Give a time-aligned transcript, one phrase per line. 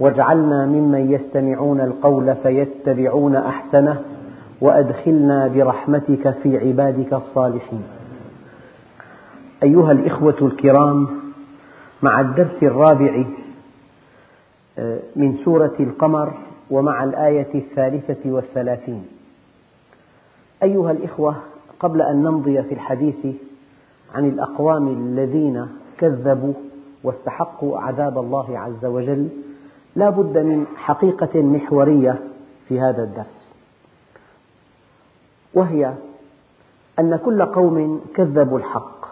[0.00, 4.02] واجعلنا ممن يستمعون القول فيتبعون أحسنه
[4.60, 7.82] وأدخلنا برحمتك في عبادك الصالحين.
[9.62, 11.08] أيها الإخوة الكرام
[12.02, 13.24] مع الدرس الرابع
[15.16, 16.32] من سورة القمر
[16.70, 19.06] ومع الآية الثالثة والثلاثين.
[20.62, 21.36] أيها الإخوة
[21.80, 23.26] قبل أن نمضي في الحديث
[24.14, 25.66] عن الأقوام الذين
[25.98, 26.52] كذبوا
[27.04, 29.28] واستحقوا عذاب الله عز وجل
[29.98, 32.18] لا بد من حقيقة محورية
[32.68, 33.48] في هذا الدرس
[35.54, 35.94] وهي
[36.98, 39.06] أن كل قوم كذبوا الحق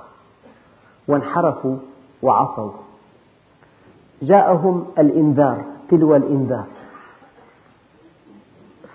[1.09, 1.77] وانحرفوا
[2.23, 2.70] وعصوا.
[4.23, 6.67] جاءهم الإنذار تلو الإنذار.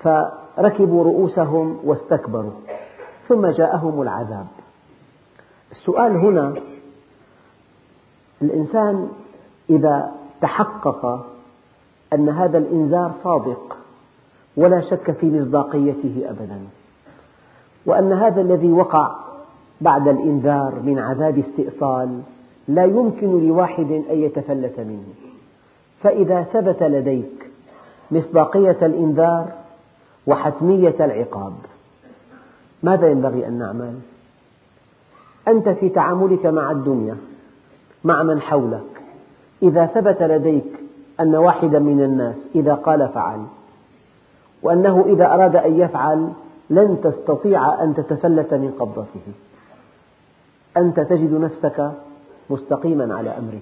[0.03, 2.53] فركبوا رؤوسهم واستكبروا
[3.27, 4.47] ثم جاءهم العذاب.
[5.71, 6.53] السؤال هنا
[8.41, 9.09] الإنسان
[9.69, 10.11] إذا
[10.41, 11.30] تحقق
[12.13, 13.77] أن هذا الإنذار صادق
[14.57, 16.59] ولا شك في مصداقيته أبدا
[17.85, 19.15] وأن هذا الذي وقع
[19.81, 22.21] بعد الإنذار من عذاب استئصال
[22.67, 25.13] لا يمكن لواحد أن يتفلت منه
[26.03, 27.51] فإذا ثبت لديك
[28.11, 29.51] مصداقية الإنذار
[30.27, 31.53] وحتمية العقاب
[32.83, 33.99] ماذا ينبغي أن نعمل؟
[35.47, 37.17] أنت في تعاملك مع الدنيا
[38.03, 39.01] مع من حولك
[39.63, 40.70] إذا ثبت لديك
[41.21, 43.39] أن واحدا من الناس إذا قال فعل
[44.63, 46.29] وأنه إذا أراد أن يفعل
[46.69, 49.21] لن تستطيع أن تتفلت من قبضته.
[50.77, 51.91] أنت تجد نفسك
[52.49, 53.61] مستقيما على أمره.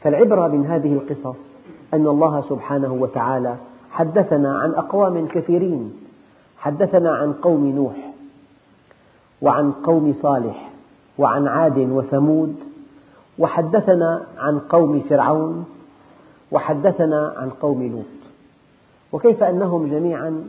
[0.00, 1.52] فالعبرة من هذه القصص
[1.94, 3.56] أن الله سبحانه وتعالى
[3.90, 6.06] حدثنا عن أقوام كثيرين.
[6.58, 8.12] حدثنا عن قوم نوح
[9.42, 10.70] وعن قوم صالح
[11.18, 12.56] وعن عاد وثمود
[13.38, 15.64] وحدثنا عن قوم فرعون
[16.52, 18.04] وحدثنا عن قوم لوط.
[19.12, 20.44] وكيف أنهم جميعا؟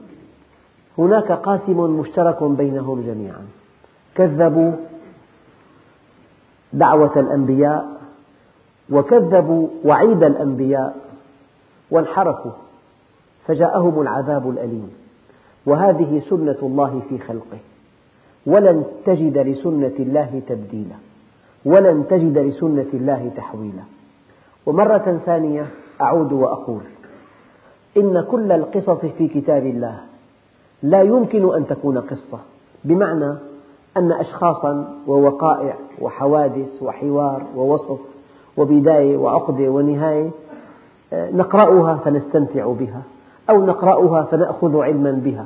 [0.97, 3.47] هناك قاسم مشترك بينهم جميعا.
[4.15, 4.71] كذبوا
[6.73, 7.97] دعوة الأنبياء
[8.89, 10.97] وكذبوا وعيد الأنبياء
[11.91, 12.51] وانحرفوا
[13.47, 14.91] فجاءهم العذاب الأليم.
[15.65, 17.59] وهذه سنة الله في خلقه.
[18.45, 20.95] ولن تجد لسنة الله تبديلا.
[21.65, 23.83] ولن تجد لسنة الله تحويلا.
[24.65, 25.67] ومرة ثانية
[26.01, 26.81] أعود وأقول
[27.97, 29.99] إن كل القصص في كتاب الله
[30.83, 32.39] لا يمكن أن تكون قصة
[32.83, 33.33] بمعنى
[33.97, 37.99] أن أشخاصا ووقائع وحوادث وحوار ووصف
[38.57, 40.29] وبداية وعقدة ونهاية
[41.13, 43.01] نقرأها فنستمتع بها
[43.49, 45.45] أو نقرأها فنأخذ علما بها.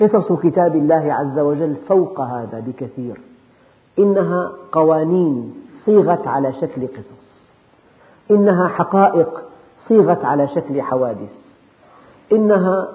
[0.00, 3.20] قصص كتاب الله عز وجل فوق هذا بكثير
[3.98, 5.54] إنها قوانين
[5.84, 7.50] صيغت على شكل قصص
[8.30, 9.42] إنها حقائق
[9.90, 11.34] صيغت على شكل حوادث.
[12.32, 12.88] إنها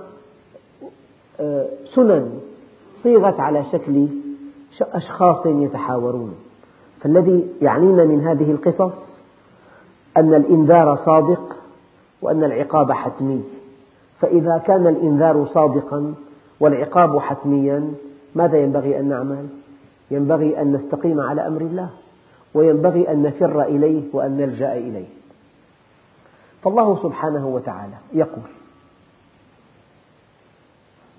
[1.95, 2.39] سنن
[3.03, 4.07] صيغت على شكل
[4.81, 6.35] أشخاص يتحاورون.
[7.01, 9.17] فالذي يعنينا من هذه القصص
[10.17, 11.55] أن الإنذار صادق
[12.22, 13.44] وأن العقاب حتمي.
[14.19, 16.13] فإذا كان الإنذار صادقا
[16.59, 17.94] والعقاب حتميا
[18.35, 19.47] ماذا ينبغي أن نعمل؟
[20.11, 21.89] ينبغي أن نستقيم على أمر الله
[22.53, 25.07] وينبغي أن نفر إليه وأن نلجأ إليه.
[26.66, 28.50] فالله سبحانه وتعالى يقول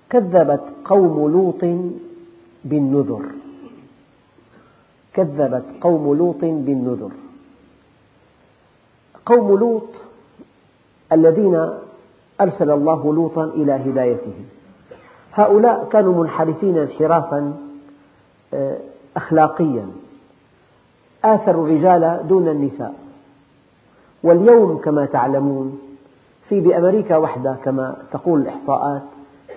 [0.09, 1.89] كذبت قوم لوط
[2.65, 3.25] بالنذر.
[5.13, 7.11] كذبت قوم لوط بالنذر.
[9.25, 9.89] قوم لوط
[11.11, 11.69] الذين
[12.41, 14.45] أرسل الله لوطا إلى هدايتهم.
[15.33, 17.57] هؤلاء كانوا منحرفين انحرافا
[19.15, 19.87] أخلاقيا.
[21.23, 23.06] آثروا الرجال دون النساء.
[24.23, 25.79] واليوم كما تعلمون
[26.49, 29.01] في بأمريكا وحدها كما تقول الإحصاءات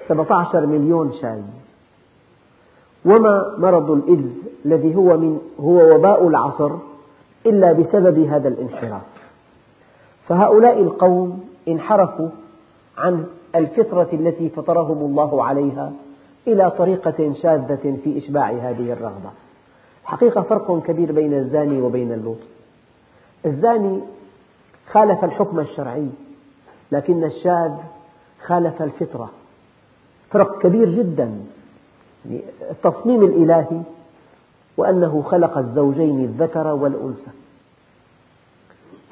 [0.09, 1.43] 17 مليون شاذ.
[3.05, 4.33] وما مرض الإيدز
[4.65, 6.71] الذي هو, من هو وباء العصر
[7.47, 9.03] إلا بسبب هذا الانحراف.
[10.29, 12.29] فهؤلاء القوم انحرفوا
[12.99, 13.25] عن
[13.55, 15.93] الفطرة التي فطرهم الله عليها
[16.47, 19.31] إلى طريقة شاذة في إشباع هذه الرغبة.
[20.05, 22.39] حقيقة فرق كبير بين الزاني وبين اللوط.
[23.47, 24.01] الزاني
[24.93, 26.09] خالف الحكم الشرعي
[26.93, 27.73] لكن الشاذ
[28.47, 29.31] خالف الفطرة.
[30.31, 31.39] فرق كبير جدا.
[32.25, 33.83] يعني التصميم الإلهي
[34.77, 37.31] وأنه خلق الزوجين الذكر والأنثى.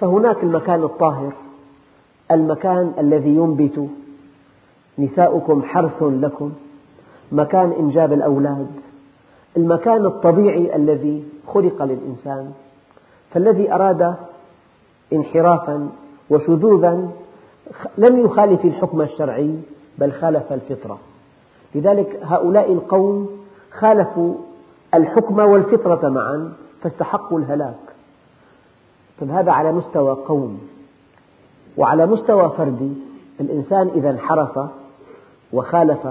[0.00, 1.32] فهناك المكان الطاهر
[2.30, 3.88] المكان الذي ينبت.
[4.98, 6.52] نساؤكم حرث لكم.
[7.32, 8.66] مكان إنجاب الأولاد.
[9.56, 12.52] المكان الطبيعي الذي خلق للإنسان.
[13.30, 14.14] فالذي أراد
[15.12, 15.88] انحرافا
[16.30, 17.10] وشذوذا
[17.98, 19.54] لم يخالف الحكم الشرعي
[19.98, 20.98] بل خالف الفطرة.
[21.74, 23.30] لذلك هؤلاء القوم
[23.78, 24.34] خالفوا
[24.94, 26.52] الحكم والفطرة معا
[26.82, 27.74] فاستحقوا الهلاك.
[29.20, 30.60] طيب هذا على مستوى قوم.
[31.76, 32.92] وعلى مستوى فردي
[33.40, 34.60] الإنسان إذا انحرف
[35.52, 36.08] وخالف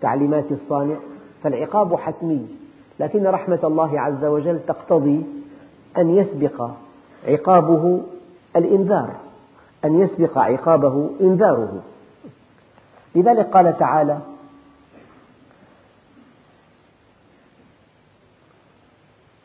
[0.00, 0.96] تعليمات الصانع
[1.42, 2.46] فالعقاب حتمي.
[3.00, 5.26] لكن رحمة الله عز وجل تقتضي
[5.98, 6.70] أن يسبق
[7.28, 8.00] عقابه
[8.58, 9.16] الإنذار
[9.84, 11.82] أن يسبق عقابه إنذاره.
[13.14, 14.18] لذلك قال تعالى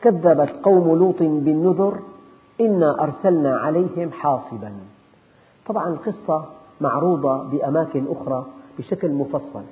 [0.02, 1.98] كذبت قوم لوط بالنذر
[2.60, 4.72] إنا أرسلنا عليهم حاصبا.
[5.66, 6.44] طبعا القصة
[6.80, 8.46] معروضة بأماكن أخرى
[8.78, 9.62] بشكل مفصل.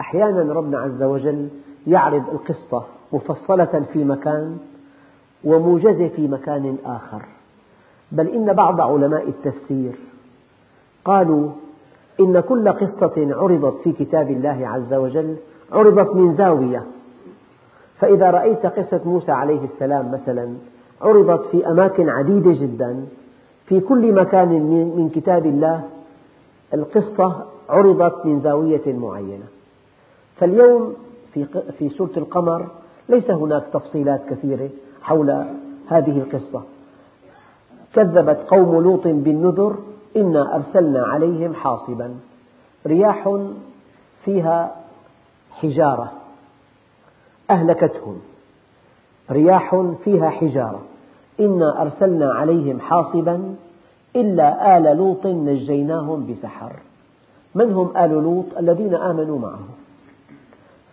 [0.00, 1.48] أحيانا ربنا عز وجل
[1.86, 4.58] يعرض القصة مفصلة في مكان
[5.44, 7.22] وموجزة في مكان آخر.
[8.12, 9.92] بل إن بعض علماء التفسير
[11.04, 11.50] قالوا
[12.20, 15.36] إن كل قصة عرضت في كتاب الله عز وجل
[15.72, 16.82] عرضت من زاوية.
[17.98, 20.54] فإذا رأيت قصة موسى عليه السلام مثلا
[21.02, 23.06] عرضت في أماكن عديدة جدا
[23.66, 24.48] في كل مكان
[24.96, 25.84] من كتاب الله
[26.74, 29.44] القصة عرضت من زاوية معينة.
[30.36, 30.94] فاليوم
[31.78, 32.66] في سورة القمر
[33.08, 34.68] ليس هناك تفصيلات كثيرة
[35.02, 35.30] حول
[35.88, 36.62] هذه القصة.
[37.94, 39.76] كذبت قوم لوط بالنذر
[40.16, 42.14] إنا أرسلنا عليهم حاصبا.
[42.86, 43.38] رياح
[44.24, 44.76] فيها
[45.50, 46.12] حجارة
[47.50, 48.18] أهلكتهم.
[49.30, 50.80] رياح فيها حجارة
[51.40, 53.54] إنا أرسلنا عليهم حاصبا
[54.16, 56.72] إلا آل لوط نجيناهم بسحر.
[57.54, 59.60] من هم آل لوط؟ الذين آمنوا معه.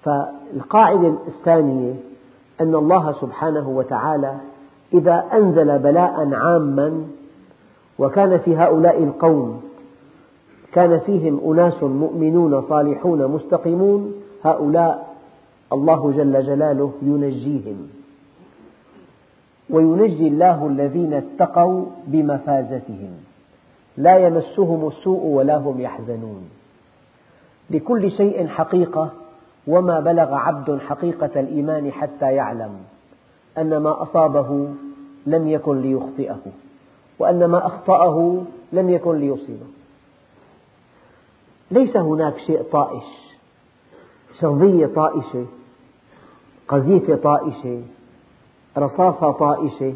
[0.03, 1.95] فالقاعدة الثانية
[2.61, 4.37] أن الله سبحانه وتعالى
[4.93, 7.05] إذا أنزل بلاء عاما
[7.99, 9.61] وكان في هؤلاء القوم
[10.73, 14.13] كان فيهم أناس مؤمنون صالحون مستقيمون
[14.43, 15.15] هؤلاء
[15.73, 17.87] الله جل جلاله ينجيهم.
[19.69, 23.11] وينجي الله الذين اتقوا بمفازتهم.
[23.97, 26.49] لا يمسهم السوء ولا هم يحزنون.
[27.69, 29.11] لكل شيء حقيقة
[29.67, 32.75] وما بلغ عبد حقيقة الإيمان حتى يعلم.
[33.57, 34.67] أن ما أصابه
[35.25, 36.41] لم يكن ليخطئه
[37.19, 39.65] وأن ما أخطأه لم يكن ليصيبه.
[41.71, 43.33] ليس هناك شيء طائش
[44.39, 45.45] شظية طائشة
[46.67, 47.81] قذيفة طائشة
[48.77, 49.93] رصاصة طائشة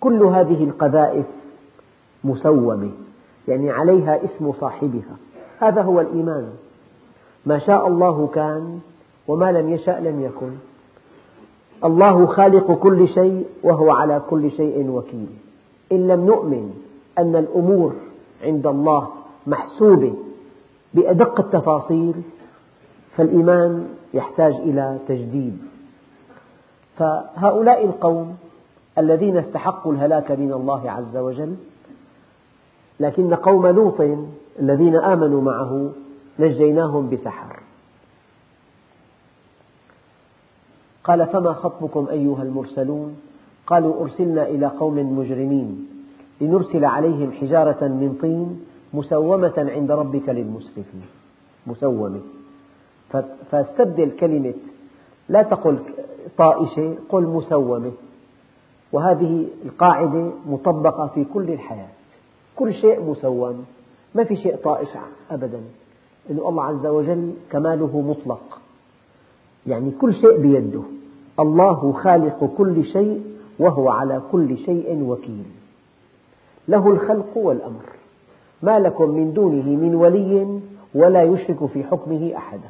[0.00, 1.26] كل هذه القذائف
[2.24, 2.90] مسومة
[3.48, 5.16] يعني عليها اسم صاحبها.
[5.58, 6.52] هذا هو الإيمان.
[7.46, 8.80] ما شاء الله كان
[9.28, 10.56] وما لم يشأ لم يكن.
[11.84, 15.28] الله خالق كل شيء وهو على كل شيء وكيل.
[15.92, 16.74] إن لم نؤمن
[17.18, 17.94] أن الأمور
[18.42, 19.08] عند الله
[19.46, 20.14] محسوبة
[20.94, 22.14] بأدق التفاصيل
[23.16, 25.58] فالإيمان يحتاج إلى تجديد.
[26.96, 28.36] فهؤلاء القوم
[28.98, 31.56] الذين استحقوا الهلاك من الله عز وجل
[33.00, 34.00] لكن قوم لوط
[34.58, 35.90] الذين آمنوا معه
[36.38, 37.65] نجيناهم بسحر.
[41.06, 43.16] قال فما خطبكم أيها المرسلون؟
[43.66, 45.88] قالوا أرسلنا إلى قوم مجرمين
[46.40, 48.60] لنرسل عليهم حجارة من طين
[48.94, 51.02] مسومة عند ربك للمسرفين.
[51.66, 52.20] مسومة.
[53.50, 54.54] فاستبدل كلمة
[55.28, 55.78] لا تقل
[56.38, 57.92] طائشة قل مسومة.
[58.92, 61.88] وهذه القاعدة مطبقة في كل الحياة.
[62.56, 63.64] كل شيء مسوم.
[64.14, 64.88] ما في شيء طائش
[65.30, 65.60] أبدا.
[66.28, 68.60] لأن الله عز وجل كماله مطلق.
[69.66, 70.82] يعني كل شيء بيده.
[71.40, 75.44] الله خالق كل شيء وهو على كل شيء وكيل.
[76.68, 77.84] له الخلق والأمر.
[78.62, 80.60] ما لكم من دونه من ولي
[80.94, 82.68] ولا يشرك في حكمه أحدا.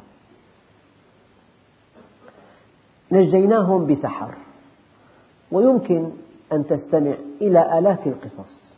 [3.11, 4.33] نجيناهم بسحر.
[5.51, 6.09] ويمكن
[6.53, 8.77] أن تستمع إلى آلاف القصص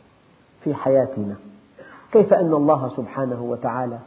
[0.64, 1.36] في حياتنا.
[2.12, 3.98] كيف أن الله سبحانه وتعالى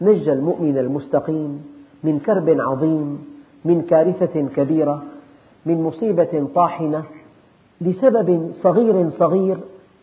[0.00, 1.66] نجى المؤمن المستقيم
[2.04, 3.26] من كرب عظيم
[3.64, 5.02] من كارثة كبيرة
[5.66, 7.04] من مصيبة طاحنة
[7.80, 9.56] لسبب صغير صغير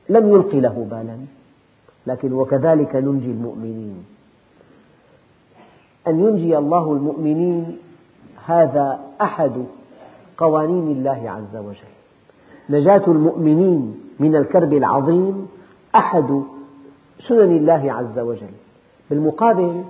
[0.09, 1.17] لم يلق له بالا.
[2.07, 4.05] لكن وكذلك ننجي المؤمنين.
[6.07, 7.77] أن ينجي الله المؤمنين
[8.45, 9.65] هذا أحد
[10.37, 11.93] قوانين الله عز وجل.
[12.69, 15.47] نجاة المؤمنين من الكرب العظيم
[15.95, 16.41] أحد
[17.27, 18.55] سنن الله عز وجل.
[19.09, 19.83] بالمقابل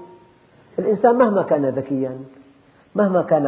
[0.80, 2.18] الإنسان مهما كان ذكيا
[2.98, 3.46] مهما كان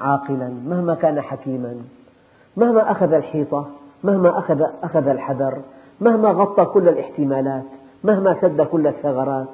[0.00, 1.74] عاقلا مهما كان حكيما
[2.56, 3.66] مهما أخذ الحيطة
[4.04, 5.58] مهما أخذ, أخذ الحذر
[6.00, 7.64] مهما غطى كل الاحتمالات
[8.04, 9.48] مهما سد كل الثغرات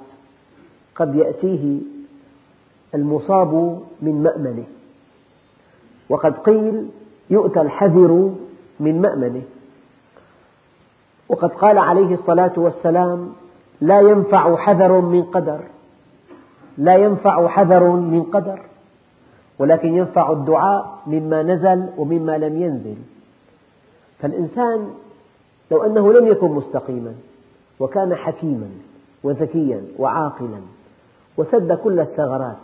[0.95, 1.81] قد يأتيه
[2.95, 4.65] المصاب من مأمنه.
[6.09, 6.89] وقد قيل
[7.31, 8.35] يؤتى الحذر
[8.81, 9.43] من مأمنه.
[11.29, 13.33] وقد قال عليه الصلاة والسلام
[13.81, 15.61] لا ينفع حذر من قدر
[16.79, 18.61] لا ينفع حذر من قدر.
[19.61, 22.97] ولكن ينفع الدعاء مما نزل ومما لم ينزل.
[24.19, 24.91] فالإنسان
[25.71, 27.15] لو أنه لم يكن مستقيما
[27.81, 28.69] وكان حكيما
[29.25, 30.61] وذكيا وعاقلا
[31.37, 32.57] وسد كل الثغرات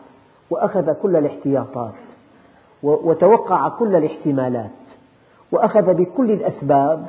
[0.51, 1.95] وأخذ كل الاحتياطات
[2.83, 4.71] وتوقع كل الاحتمالات
[5.53, 7.07] وأخذ بكل الأسباب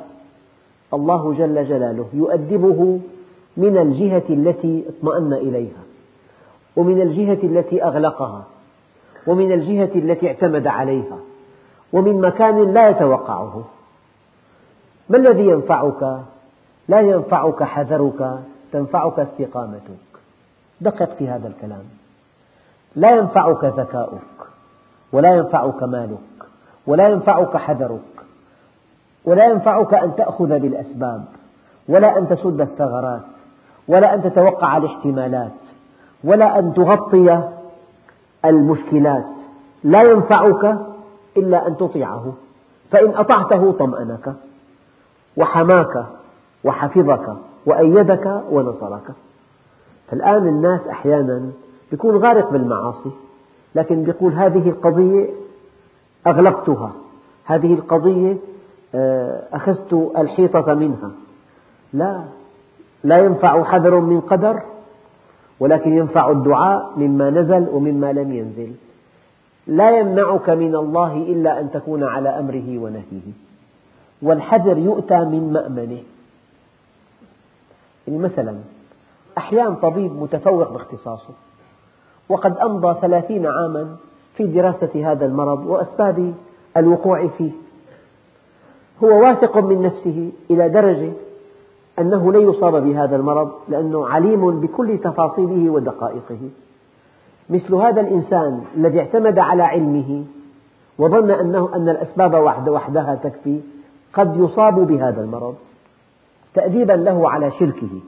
[0.94, 3.00] الله جل جلاله يؤدبه
[3.56, 5.82] من الجهة التي اطمأن إليها
[6.76, 8.44] ومن الجهة التي أغلقها.
[9.26, 11.18] ومن الجهة التي اعتمد عليها
[11.92, 13.64] ومن مكان لا يتوقعه.
[15.08, 16.20] ما الذي ينفعك؟
[16.88, 18.40] لا ينفعك حذرك
[18.72, 20.08] تنفعك استقامتك.
[20.80, 21.84] دقق في هذا الكلام.
[22.96, 24.38] لا ينفعك ذكاؤك
[25.12, 26.18] ولا ينفعك مالك
[26.86, 28.00] ولا ينفعك حذرك
[29.24, 31.24] ولا ينفعك أن تأخذ بالأسباب
[31.88, 33.20] ولا أن تسد الثغرات
[33.88, 35.52] ولا أن تتوقع الاحتمالات
[36.24, 37.42] ولا أن تغطي
[38.44, 39.24] المشكلات
[39.84, 40.78] لا ينفعك
[41.36, 42.32] إلا أن تطيعه
[42.90, 44.34] فإن أطعته طمأنك
[45.36, 46.06] وحماك
[46.64, 49.12] وحفظك وأيدك ونصرك.
[50.10, 51.50] فالآن الناس أحيانا
[51.92, 53.10] يكون غارق بالمعاصي
[53.74, 55.26] لكن يقول هذه القضية
[56.26, 56.92] أغلقتها
[57.44, 58.36] هذه القضية
[58.94, 61.10] آه، أخذت الحيطة منها.
[61.92, 62.24] لا
[63.04, 64.62] لا ينفع حذر من قدر
[65.60, 68.72] ولكن ينفع الدعاء مما نزل ومما لم ينزل.
[69.66, 73.32] لا يمنعك من الله إلا أن تكون على أمره ونهيه.
[74.22, 76.02] والحذر يؤتى من مأمنه.
[78.06, 78.58] يعني مثلا
[79.38, 81.34] أحيانا طبيب متفوق باختصاصه
[82.28, 83.96] وقد أمضى ثلاثين عاما
[84.34, 86.34] في دراسة هذا المرض وأسباب
[86.76, 87.50] الوقوع فيه.
[89.04, 91.12] هو واثق من نفسه إلى درجة
[92.00, 96.40] أنه لن يصاب بهذا المرض لأنه عليم بكل تفاصيله ودقائقه.
[97.50, 100.24] مثل هذا الإنسان الذي اعتمد على علمه
[100.98, 102.34] وظن أنه أن الأسباب
[102.68, 103.60] وحدها تكفي
[104.12, 105.54] قد يصاب بهذا المرض.
[106.54, 108.00] تأديبا له على شركه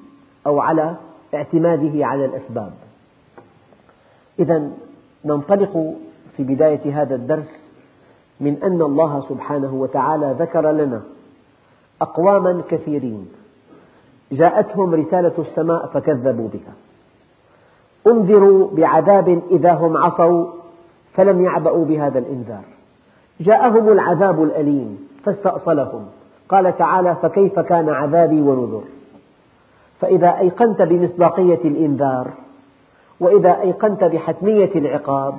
[0.47, 0.97] أو على
[1.35, 2.73] اعتماده على الأسباب.
[4.39, 4.71] إذا
[5.25, 5.95] ننطلق
[6.37, 7.51] في بداية هذا الدرس
[8.41, 11.03] من أن الله سبحانه وتعالى ذكر لنا
[12.01, 13.29] أقواما كثيرين.
[14.33, 16.73] جاءتهم رسالة السماء فكذبوا بها.
[18.07, 20.47] أنذروا بعذاب إذا هم عصوا
[21.15, 22.65] فلم يعبأوا بهذا الإنذار.
[23.41, 26.07] جاءهم العذاب الأليم فاستأصلهم.
[26.49, 28.83] قال تعالى فكيف كان عذابي ونذر؟
[30.01, 32.31] فإذا أيقنت بمصداقية الإنذار
[33.21, 35.35] وإذا أيقنت بحتمية العقاب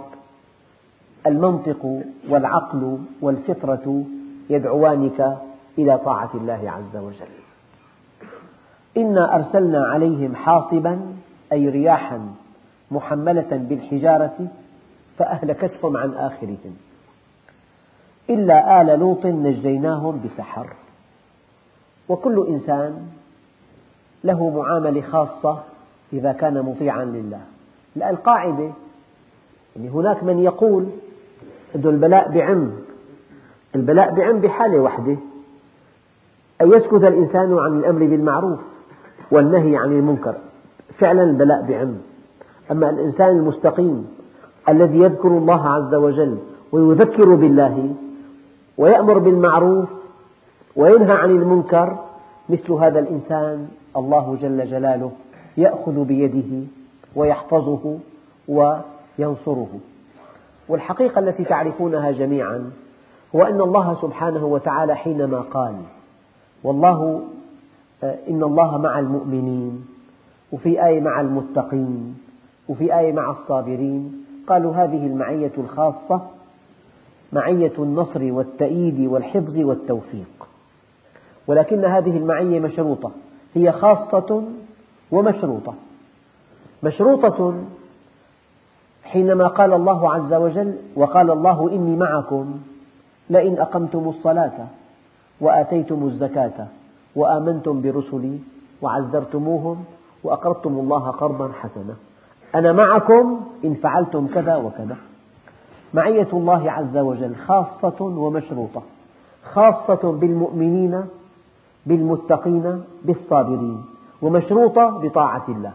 [1.27, 4.03] المنطق والعقل والفطرة
[4.49, 5.37] يدعوانك
[5.77, 7.40] إلى طاعة الله عز وجل.
[8.97, 11.01] إنا أرسلنا عليهم حاصبا
[11.51, 12.19] أي رياحا
[12.91, 14.47] محملة بالحجارة
[15.17, 16.75] فأهلكتهم عن آخرهم.
[18.29, 20.73] إلا آل لوط نجيناهم بسحر.
[22.09, 23.07] وكل إنسان
[24.23, 25.63] له معاملة خاصة
[26.13, 27.41] إذا كان مطيعا لله.
[28.09, 28.71] القاعدة
[29.75, 30.87] يعني هناك من يقول
[31.75, 32.71] أن البلاء بعم
[33.75, 35.17] البلاء بعم بحالة واحدة
[36.61, 38.59] أن يسكت الإنسان عن الأمر بالمعروف.
[39.31, 40.35] والنهي عن المنكر.
[40.99, 41.97] فعلا البلاء بعم
[42.71, 44.07] أما الإنسان المستقيم
[44.69, 46.37] الذي يذكر الله عز وجل
[46.71, 47.95] ويذكر بالله
[48.77, 49.89] ويأمر بالمعروف
[50.75, 51.99] وينهى عن المنكر
[52.49, 55.11] مثل هذا الإنسان الله جل جلاله
[55.57, 56.67] يأخذ بيده
[57.15, 57.97] ويحفظه
[58.47, 59.79] وينصره.
[60.69, 62.71] والحقيقة التي تعرفونها جميعا
[63.35, 65.75] هو أن الله سبحانه وتعالى حينما قال
[66.63, 67.21] والله
[68.03, 69.85] إن الله مع المؤمنين
[70.51, 72.17] وفي آية مع المتقين
[72.69, 74.25] وفي آية مع الصابرين.
[74.47, 76.21] قالوا هذه المعية الخاصة
[77.33, 80.47] معية النصر والتأييد والحفظ والتوفيق.
[81.47, 83.11] ولكن هذه المعية مشروطة
[83.53, 84.43] هي خاصة
[85.11, 85.73] ومشروطة.
[86.83, 87.55] مشروطة
[89.03, 92.59] حينما قال الله عز وجل وقال الله إني معكم
[93.29, 94.67] لئن أقمتم الصلاة
[95.41, 96.67] وآتيتم الزكاة.
[97.15, 98.39] وآمنتم برسلي
[98.81, 99.83] وعزرتموهم
[100.23, 101.95] وأقرضتم الله قرضا حسنا.
[102.55, 104.97] أنا معكم إن فعلتم كذا وكذا.
[105.93, 108.81] معية الله عز وجل خاصة ومشروطة.
[109.43, 111.03] خاصة بالمؤمنين
[111.85, 113.85] بالمتقين بالصابرين.
[114.21, 115.73] ومشروطة بطاعة الله.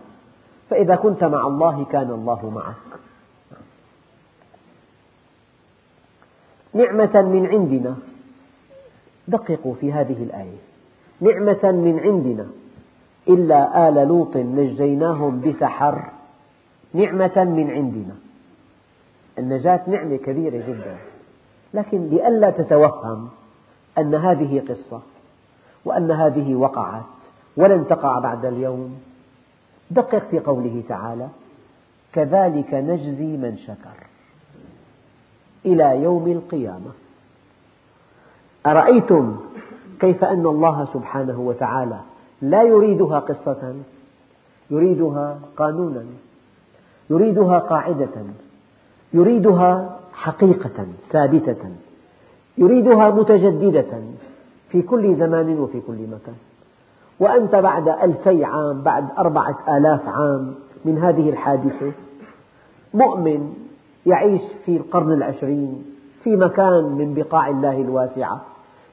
[0.71, 3.01] فإذا كنت مع الله كان الله معك.
[6.75, 7.95] نعمة من عندنا.
[9.29, 10.59] دققوا في هذه الآية.
[11.21, 12.47] نعمة من عندنا.
[13.29, 16.11] إلا آل لوط نجيناهم بسحر.
[16.95, 18.15] نعمة من عندنا.
[19.39, 20.97] النجاة نعمة كبيرة جدا.
[21.75, 23.29] لكن لئلا تتوهم
[23.99, 25.01] أن هذه قصة
[25.85, 27.03] وأن هذه وقعت
[27.57, 29.01] ولن تقع بعد اليوم
[29.91, 31.29] دقق في قوله تعالى
[32.13, 34.07] كذلك نجزي من شكر.
[35.67, 36.91] إلى يوم القيامة.
[38.67, 39.37] أرأيتم
[40.01, 42.01] كيف أن الله سبحانه وتعالى
[42.43, 43.75] لا يريدها قصة
[44.71, 46.05] يريدها قانونا
[47.11, 48.25] يريدها قاعدة
[49.13, 51.71] يريدها حقيقة ثابتة
[52.59, 54.01] يريدها متجددة
[54.71, 56.35] في كل زمان وفي كل مكان.
[57.21, 61.93] وأنت بعد ألفي عام بعد أربعة آلاف عام من هذه الحادثة
[62.95, 63.55] مؤمن
[64.07, 65.85] يعيش في القرن العشرين
[66.25, 68.41] في مكان من بقاع الله الواسعة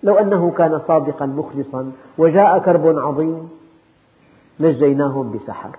[0.03, 3.49] لو أنه كان صادقا مخلصا وجاء كرب عظيم
[4.59, 5.77] نجيناهم بسحر.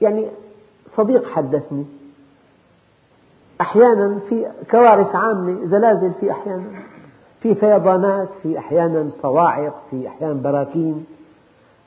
[0.00, 0.28] يعني
[0.96, 1.84] صديق حدثني.
[3.60, 6.64] أحيانا في كوارث عامة زلازل في أحيانا.
[7.40, 11.06] في فيضانات في أحيانا صواعق في أحيانا براكين.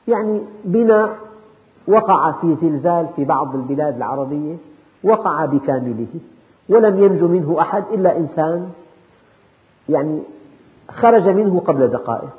[0.08, 1.14] يعني بنا
[1.88, 4.56] وقع في زلزال في بعض البلاد العربية
[5.04, 6.20] وقع بكامله.
[6.68, 8.70] ولم ينجو منه أحد إلا إنسان.
[9.88, 10.22] يعني
[10.90, 12.36] خرج منه قبل دقائق.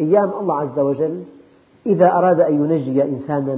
[0.00, 1.24] أيام الله عز وجل
[1.86, 3.56] إذا أراد أن ينجي إنسانا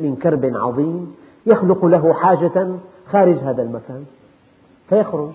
[0.00, 1.14] من كرب عظيم
[1.46, 4.04] يخلق له حاجة خارج هذا المكان
[4.88, 5.32] فيخرج.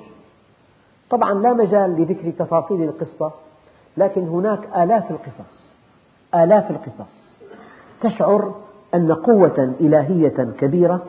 [1.10, 3.32] طبعا لا مجال لذكر تفاصيل القصة
[3.98, 5.76] لكن هناك آلاف القصص
[6.36, 7.36] آلاف القصص.
[8.02, 8.56] تشعر
[8.94, 11.02] أن قوة إلهية كبيرة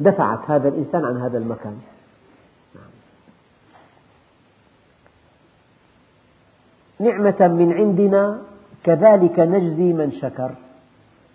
[0.00, 1.78] دفعت هذا الإنسان عن هذا المكان.
[7.00, 8.38] نعمة من عندنا
[8.84, 10.50] كذلك نجزي من شكر.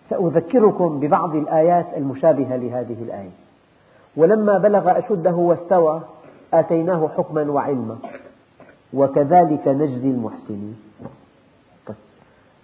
[0.09, 3.29] سأذكركم ببعض الآيات المشابهة لهذه الآية.
[4.17, 6.01] ولما بلغ أشده واستوى
[6.53, 7.97] آتيناه حكما وعلما.
[8.93, 10.75] وكذلك نجزي المحسنين.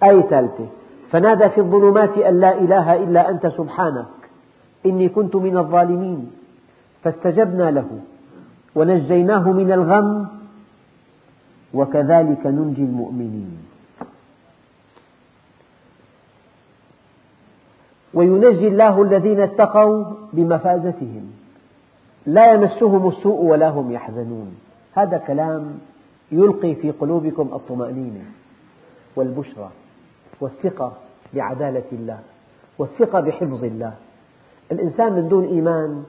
[0.03, 0.65] آية ثالثة.
[1.11, 4.05] فنادى في الظلمات أن لا إله إلا أنت سبحانك.
[4.85, 6.31] إني كنت من الظالمين.
[7.03, 7.99] فاستجبنا له.
[8.75, 10.38] ونجيناه من الغم.
[11.73, 13.57] وكذلك ننجي المؤمنين.
[18.13, 21.31] وينجي الله الذين اتقوا بمفازتهم.
[22.25, 24.57] لا يمسهم السوء ولا هم يحزنون.
[24.95, 25.79] هذا كلام
[26.31, 28.25] يلقي في قلوبكم الطمأنينة
[29.15, 29.69] والبشرى
[30.41, 30.93] والثقة
[31.33, 32.19] بعدالة الله
[32.77, 33.93] والثقة بحفظ الله.
[34.71, 36.03] الإنسان من دون إيمان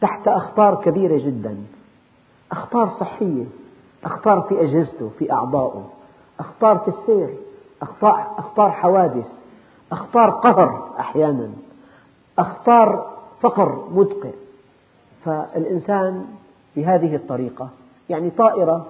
[0.00, 1.56] تحت أخطار كبيرة جدا.
[2.52, 3.44] أخطار صحية.
[4.06, 5.84] أخطار في أجهزته في أعضائه.
[6.40, 7.34] أخطار في السير
[7.82, 9.26] أخطار, أخطار حوادث.
[9.92, 11.50] أخطار قهر أحيانا.
[12.38, 14.30] أخطار فقر مدقع
[15.24, 16.26] فالإنسان
[16.76, 17.68] بهذه الطريقة
[18.08, 18.86] يعني طائرة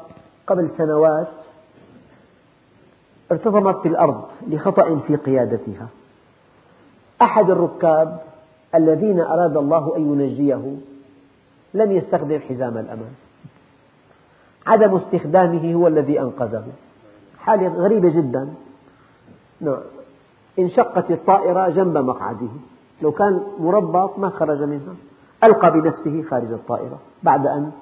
[0.46, 1.28] قبل سنوات
[3.32, 5.88] ارتطمت بالأرض لخطأ في قيادتها.
[7.22, 8.20] أحد الركاب
[8.74, 10.76] الذين أراد الله أن ينجيه
[11.74, 13.14] لم يستخدم حزام الأمان
[14.66, 16.64] عدم استخدامه هو الذي أنقذه.
[17.38, 18.54] حالة غريبة جدا.
[19.60, 19.80] نعم.
[20.58, 22.48] انشقت الطائرة جنب مقعده.
[23.02, 24.94] لو كان مربط ما خرج منها.
[25.44, 27.72] ألقى بنفسه خارج الطائرة بعد أن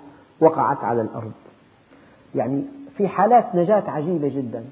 [0.41, 1.33] وقعت على الأرض.
[2.35, 2.65] يعني
[2.97, 4.65] في حالات نجاة عجيبة جدا.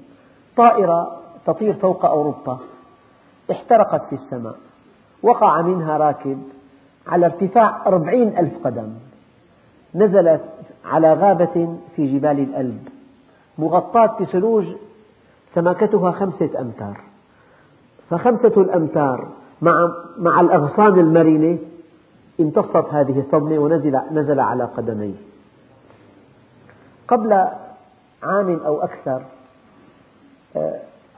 [0.57, 2.57] طائرة تطير فوق أوروبا.
[3.51, 4.55] احترقت في السماء.
[5.23, 6.43] وقع منها راكب
[7.07, 8.89] على ارتفاع أربعين ألف قدم.
[9.95, 10.41] نزلت
[10.85, 12.87] على غابة في جبال الألب
[13.57, 14.65] مغطاة بثلوج
[15.53, 16.99] سماكتها خمسة أمتار.
[18.09, 19.27] فخمسة الأمتار
[19.61, 21.57] مع, مع الأغصان المرنة
[22.39, 25.15] امتصت هذه الصدمة ونزل نزل على قدميه.
[27.07, 27.33] قبل
[28.23, 29.21] عام أو أكثر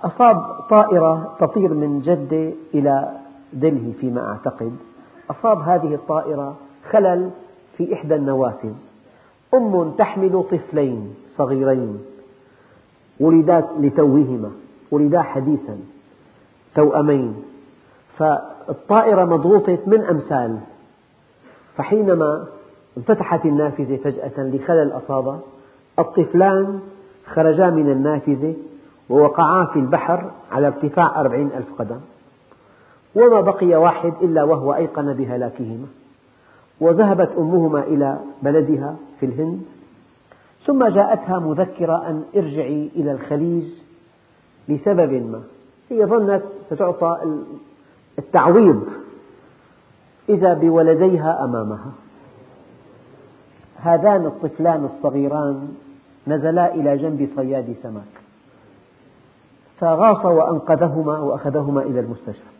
[0.03, 3.11] أصاب طائرة تطير من جدة إلى
[3.53, 4.75] دلهي فيما أعتقد.
[5.31, 6.55] أصاب هذه الطائرة
[6.91, 7.31] خلل
[7.77, 8.73] في إحدى النوافذ.
[9.53, 11.99] أم تحمل طفلين صغيرين.
[13.19, 14.51] ولدا لتوهما
[14.91, 15.77] ولدا حديثا
[16.75, 17.35] توأمين.
[18.17, 20.57] فالطائرة مضغوطة من أمثال.
[21.77, 22.45] فحينما
[22.97, 25.39] انفتحت النافذة فجأة لخلل أصابه
[25.99, 26.79] الطفلان
[27.25, 28.53] خرجا من النافذة
[29.09, 31.99] ووقعا في البحر على ارتفاع أربعين ألف قدم.
[33.15, 35.87] وما بقي واحد إلا وهو أيقن بهلاكهما.
[36.81, 39.61] وذهبت أمهما إلى بلدها في الهند
[40.65, 43.63] ثم جاءتها مذكرة أن ارجعي إلى الخليج
[44.67, 45.41] لسبب ما.
[45.89, 47.17] هي ظنت ستعطى
[48.19, 48.87] التعويض
[50.29, 51.91] إذا بولديها أمامها.
[53.75, 55.67] هذان الطفلان الصغيران
[56.27, 58.21] نزلا إلى جنب صياد سمك
[59.79, 62.55] فغاص وأنقذهما وأخذهما إلى المستشفى.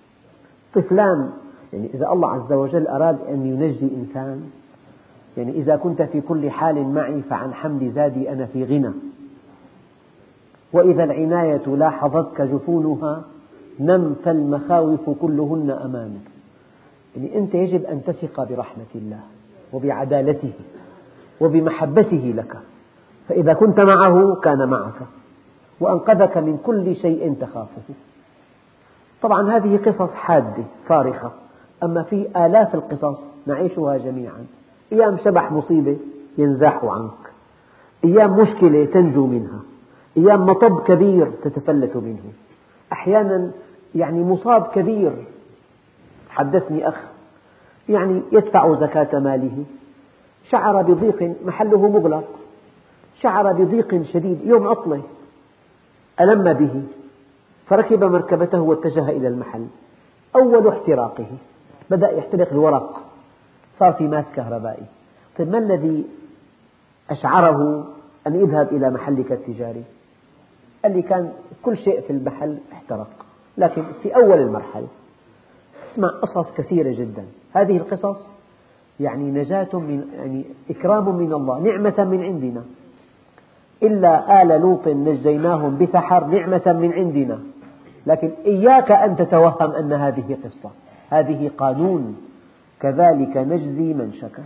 [0.73, 1.31] طفلان
[1.73, 4.49] يعني إذا الله عز وجل أراد أن ينجي إنسان
[5.37, 8.91] يعني إذا كنت في كل حال معي فعن حمد زادي أنا في غنى.
[10.73, 13.23] وإذا العناية لاحظتك جفونها
[13.79, 16.21] نم فالمخاوف كلهن أمامك
[17.15, 19.19] يعني أنت يجب أن تثق برحمة الله
[19.73, 20.53] وبعدالته
[21.41, 22.57] وبمحبته لك.
[23.29, 25.01] فإذا كنت معه كان معك
[25.79, 27.93] وأنقذك من كل شيء تخافه.
[29.21, 31.31] طبعا هذه قصص حادة صارخة.
[31.83, 34.45] أما في آلاف القصص نعيشها جميعا.
[34.93, 35.97] أيام شبح مصيبة
[36.37, 37.11] ينزاح عنك.
[38.03, 39.59] أيام مشكلة تنجو منها.
[40.17, 42.33] أيام مطب كبير تتفلت منه.
[42.91, 43.51] أحيانا
[43.95, 45.25] يعني مصاب كبير.
[46.29, 46.95] حدثني أخ.
[47.89, 49.63] يعني يدفع زكاة ماله.
[50.49, 52.27] شعر بضيق محله مغلق.
[53.21, 54.39] شعر بضيق شديد.
[54.45, 55.01] يوم عطلة.
[56.21, 56.83] ألم به.
[57.67, 59.67] فركب مركبته واتجه إلى المحل.
[60.35, 61.27] أول احتراقه.
[61.89, 63.04] بدأ يحترق الورق.
[63.79, 64.83] صار في ماس كهربائي.
[65.37, 66.05] طيب ما الذي
[67.09, 67.87] أشعره
[68.27, 69.83] أن يذهب إلى محلك التجاري
[70.83, 71.31] قال لي كان
[71.63, 73.07] كل شيء في المحل احترق
[73.57, 74.87] لكن في أول المرحلة.
[75.91, 77.25] اسمع قصص كثيرة جدا.
[77.53, 78.17] هذه القصص
[78.99, 82.63] يعني نجاة من يعني إكرام من الله نعمة من عندنا.
[83.83, 87.39] إلا آل لوط نجيناهم بسحر نعمة من عندنا.
[88.07, 90.69] لكن إياك أن تتوهم أن هذه قصة
[91.09, 92.17] هذه قانون.
[92.79, 94.43] كذلك نجزي من شكر.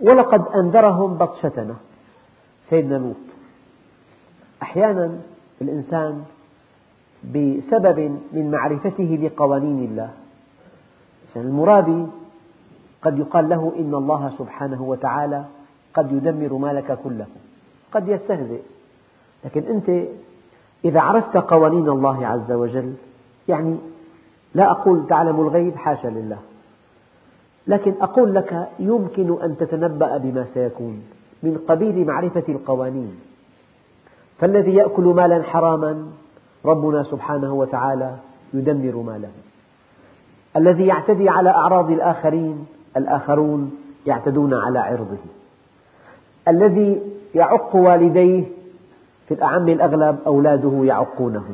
[0.00, 1.76] ولقد أنذرهم بطشتنا.
[2.68, 3.16] سيدنا لوط.
[4.62, 5.18] أحيانا
[5.62, 6.24] الإنسان
[7.24, 10.10] بسبب من معرفته لقوانين الله.
[11.36, 12.06] المرابي
[13.02, 15.44] قد يقال له إن الله سبحانه وتعالى
[15.94, 17.26] قد يدمر مالك كله.
[17.92, 18.62] قد يستهزئ.
[19.44, 20.08] لكن أنت
[20.84, 22.94] إذا عرفت قوانين الله عز وجل
[23.48, 23.76] يعني
[24.54, 26.38] لا أقول تعلم الغيب حاشا لله
[27.66, 31.02] لكن أقول لك يمكن أن تتنبأ بما سيكون
[31.42, 33.20] من قبيل معرفة القوانين.
[34.38, 36.06] فالذي يأكل مالا حراما
[36.64, 38.16] ربنا سبحانه وتعالى
[38.54, 39.28] يدمر ماله
[40.56, 42.66] الذي يعتدي على أعراض الآخرين
[42.96, 43.72] الآخرون
[44.06, 45.18] يعتدون على عرضه.
[46.48, 47.00] الذي
[47.34, 48.44] يعق والديه
[49.28, 51.44] في الأعم الأغلب أولاده يعقونه.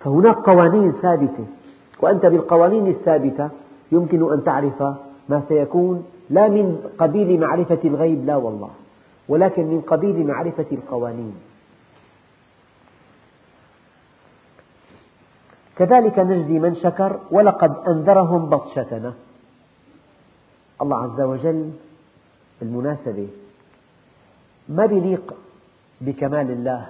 [0.00, 1.46] فهناك قوانين ثابتة
[2.00, 3.50] وأنت بالقوانين الثابتة
[3.92, 4.82] يمكن أن تعرف
[5.28, 8.70] ما سيكون لا من قبيل معرفة الغيب لا والله
[9.28, 11.34] ولكن من قبيل معرفة القوانين.
[15.76, 19.12] كذلك نجزي من شكر ولقد أنذرهم بطشتنا.
[20.82, 21.70] الله عز وجل
[22.60, 23.28] بالمناسبة
[24.68, 25.34] ما بيليق
[26.06, 26.86] بكمال الله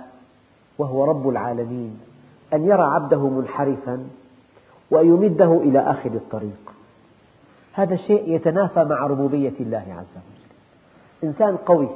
[0.79, 2.01] وهو رب العالمين
[2.53, 4.07] أن يرى عبده منحرفا
[4.91, 6.73] ويمده إلى آخر الطريق.
[7.73, 10.45] هذا الشيء يتنافى مع ربوبية الله عز وجل.
[11.25, 11.89] إنسان قوي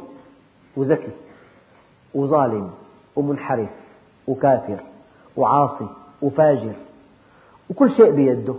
[0.76, 1.12] وذكي
[2.14, 2.70] وظالم
[3.16, 3.70] ومنحرف
[4.28, 4.80] وكافر
[5.36, 5.88] وعاصي
[6.22, 6.74] وفاجر
[7.70, 8.54] وكل شيء بيده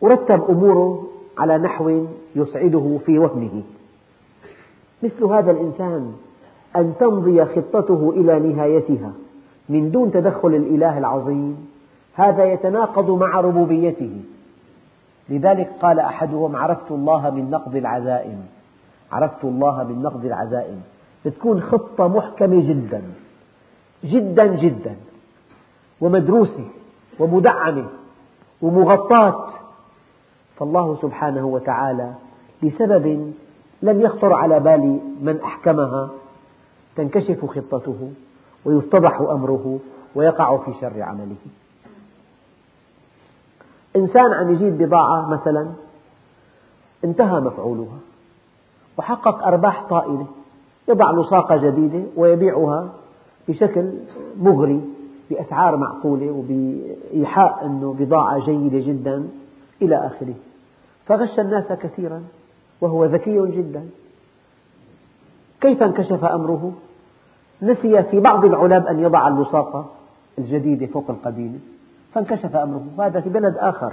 [0.00, 3.62] ورتب أموره على نحو يسعده في وهمه.
[5.02, 6.14] مثل هذا الإنسان
[6.76, 9.12] أن تمضي خطته إلى نهايتها
[9.68, 11.68] من دون تدخل الإله العظيم.
[12.14, 14.20] هذا يتناقض مع ربوبيته.
[15.28, 18.46] لذلك قال أحدهم عرفت الله من نقض العزائم.
[19.12, 20.82] عرفت الله من نقض العزائم.
[21.24, 23.02] بتكون خطة محكمة جدا.
[24.04, 24.96] جدا جدا.
[26.00, 26.64] ومدروسة
[27.18, 27.86] ومدعمة
[28.62, 29.46] ومغطاة.
[30.56, 32.12] فالله سبحانه وتعالى
[32.62, 33.32] لسبب
[33.82, 36.08] لم يخطر على بال من أحكمها.
[36.96, 38.10] تنكشف خطته
[38.64, 39.78] ويتضح أمره
[40.14, 41.36] ويقع في شر عمله.
[43.96, 45.68] إنسان عم يجيب بضاعة مثلا
[47.04, 47.98] انتهى مفعولها
[48.98, 50.26] وحقق أرباح طائلة
[50.88, 52.92] يضع لصاقة جديدة ويبيعها
[53.48, 53.92] بشكل
[54.36, 54.80] مغري
[55.30, 59.28] بأسعار معقولة وبإيحاء أنه بضاعة جيدة جدا
[59.82, 60.34] إلى آخره.
[61.06, 62.22] فغش الناس كثيرا
[62.80, 63.88] وهو ذكي جدا.
[65.64, 66.72] كيف انكشف أمره؟
[67.62, 69.86] نسي في بعض العلب أن يضع اللصاقة
[70.38, 71.58] الجديدة فوق القديمة
[72.14, 72.86] فانكشف أمره.
[72.98, 73.92] هذا في بلد آخر.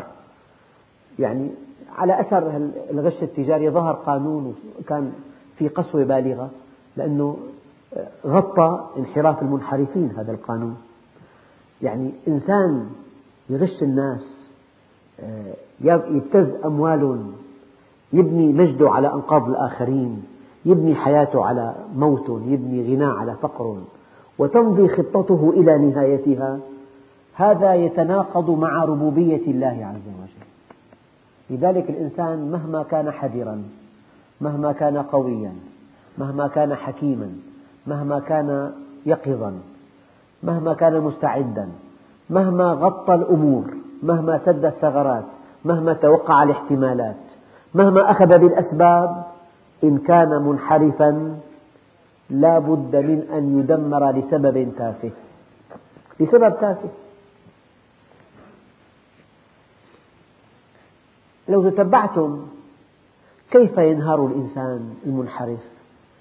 [1.20, 1.50] يعني
[1.98, 5.14] على أثر الغش التجاري ظهر قانون وكان
[5.58, 6.50] في قسوة بالغة
[6.98, 7.38] لأنه
[8.26, 10.78] غطى انحراف المنحرفين هذا القانون.
[11.82, 12.90] يعني إنسان
[13.50, 14.48] يغش الناس
[15.20, 17.32] آه، يبتز أموال
[18.14, 20.31] يبني مجده على أنقاض الآخرين.
[20.66, 23.78] يبني حياته على موت يبني غنى على فقر.
[24.40, 26.60] وتمضي خطته إلى نهايتها.
[27.36, 30.52] هذا يتناقض مع ربوبية الله عز وجل.
[31.52, 33.64] لذلك الإنسان مهما كان حذرا
[34.42, 35.54] مهما كان قويا
[36.18, 37.32] مهما كان حكيما
[37.88, 38.72] مهما كان
[39.06, 39.54] يقظا
[40.44, 41.70] مهما كان مستعدا
[42.30, 43.64] مهما غطى الأمور
[44.04, 45.24] مهما سد الثغرات
[45.66, 47.16] مهما توقع الاحتمالات
[47.74, 49.24] مهما أخذ بالأسباب
[49.84, 51.40] إن كان منحرفا
[52.30, 55.12] لا بد من أن يدمر لسبب تافه.
[56.20, 56.90] لسبب تافه.
[61.48, 62.48] لو تتبعتم
[63.52, 65.60] كيف ينهار الإنسان المنحرف؟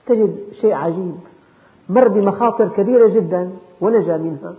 [0.06, 1.16] تجد شيء عجيب.
[1.88, 4.54] مر بمخاطر كبيرة جدا ونجا منها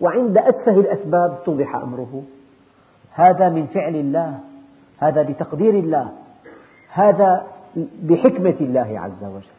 [0.00, 2.22] وعند أتفه الأسباب اتضح أمره.
[3.12, 4.40] هذا من فعل الله
[4.98, 6.12] هذا بتقدير الله
[6.88, 7.46] هذا
[8.02, 9.54] بحكمة الله عز وجل.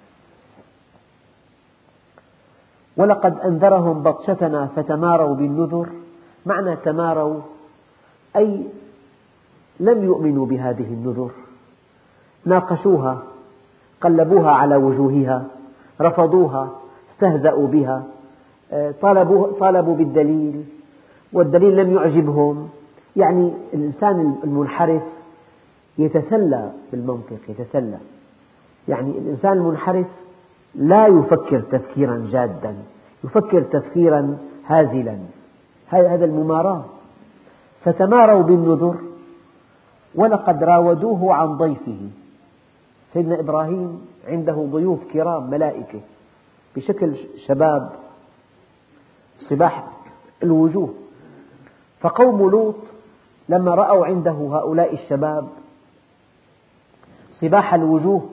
[2.98, 5.90] ولقد أنذرهم بطشتنا فتماروا بالنذر.
[6.46, 7.40] معنى تماروا
[8.36, 8.64] أي
[9.80, 11.32] لم يؤمنوا بهذه النذر.
[12.46, 13.24] ناقشوها
[14.02, 15.46] قلبوها على وجوهها
[16.02, 16.70] رفضوها
[17.14, 18.04] استهزأوا بها
[19.02, 20.66] طالبوا, طالبوا بالدليل
[21.34, 22.70] والدليل لم يعجبهم.
[23.16, 25.02] يعني الإنسان المنحرف
[25.98, 27.98] يتسلى بالمنطق يتسلى.
[28.88, 30.08] يعني الإنسان المنحرف
[30.76, 32.76] لا يفكر تفكيرا جادا
[33.24, 35.18] يفكر تفكيرا هازلا.
[35.88, 36.84] هذا المماراة.
[37.84, 38.96] فتماروا بالنذر
[40.16, 42.10] ولقد راودوه عن ضيفه.
[43.14, 46.00] سيدنا إبراهيم عنده ضيوف كرام ملائكة.
[46.76, 47.16] بشكل
[47.48, 47.90] شباب
[49.40, 49.88] صباح
[50.44, 50.94] الوجوه.
[52.00, 52.76] فقوم لوط
[53.50, 55.48] لما رأوا عنده هؤلاء الشباب
[57.42, 58.30] صباح الوجوه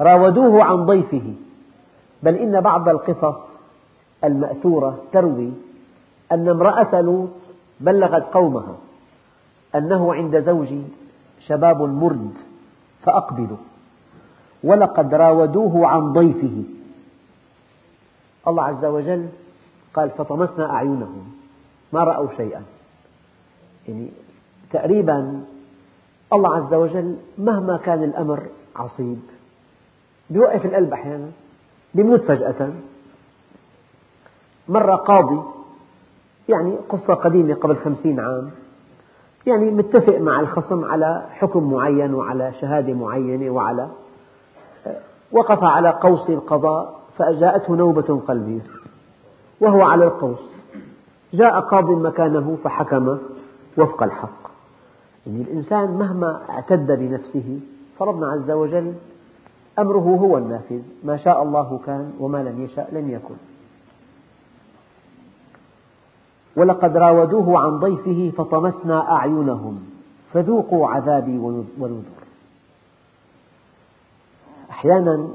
[0.00, 1.34] راودوه عن ضيفه.
[2.22, 3.40] بل إن بعض القصص
[4.24, 5.52] المأثورة تروي
[6.32, 7.30] أن امرأة لوط
[7.80, 8.76] بلغت قومها
[9.74, 10.82] أنه عند زوجي
[11.46, 12.32] شباب مرد
[13.02, 13.56] فأقبلوا.
[14.64, 16.62] ولقد راودوه عن ضيفه.
[18.48, 19.28] الله عز وجل
[19.94, 21.32] قال فطمسنا أعينهم
[21.92, 22.62] ما رأوا شيئا.
[23.88, 24.08] يعني
[24.72, 25.44] تقريبا
[26.32, 28.42] الله عز وجل مهما كان الأمر
[28.76, 29.20] عصيب.
[30.30, 31.30] بيوقف القلب أحيانا
[31.94, 32.72] بيموت فجأة.
[34.68, 35.42] مرة قاضي
[36.48, 38.50] يعني قصة قديمة قبل خمسين عام
[39.46, 43.88] يعني متفق مع الخصم على حكم معين وعلى شهادة معينة وعلى
[45.32, 48.62] وقف على قوس القضاء فجاءته نوبة قلبية
[49.60, 50.38] وهو على القوس.
[51.34, 53.18] جاء قاض مكانه فحكم
[53.78, 54.43] وفق الحق.
[55.26, 57.60] يعني الإنسان مهما اعتد بنفسه
[57.98, 58.94] فربنا عز وجل
[59.78, 63.34] أمره هو النافذ ما شاء الله كان وما لم يشاء لم يكن.
[66.56, 69.84] ولقد راودوه عن ضيفه فطمسنا أعينهم
[70.32, 71.38] فذوقوا عذابي
[71.78, 72.02] ونذر.
[74.70, 75.28] أحيانا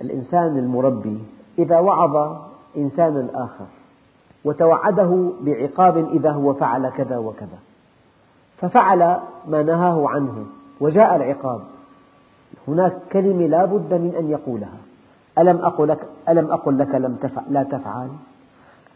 [0.00, 1.18] الإنسان المربي
[1.58, 2.36] إذا وعظ
[2.76, 3.66] إنسانا آخر
[4.44, 7.58] وتوعده بعقاب إذا هو فعل كذا وكذا.
[8.62, 9.16] ففعل
[9.48, 10.46] ما نهاه عنه
[10.80, 11.60] وجاء العقاب.
[12.68, 14.78] هناك كلمة لا بد من أن يقولها.
[15.38, 15.98] ألم أقل لك,
[16.28, 18.08] ألم أقل لك لم تفعل لا تفعل؟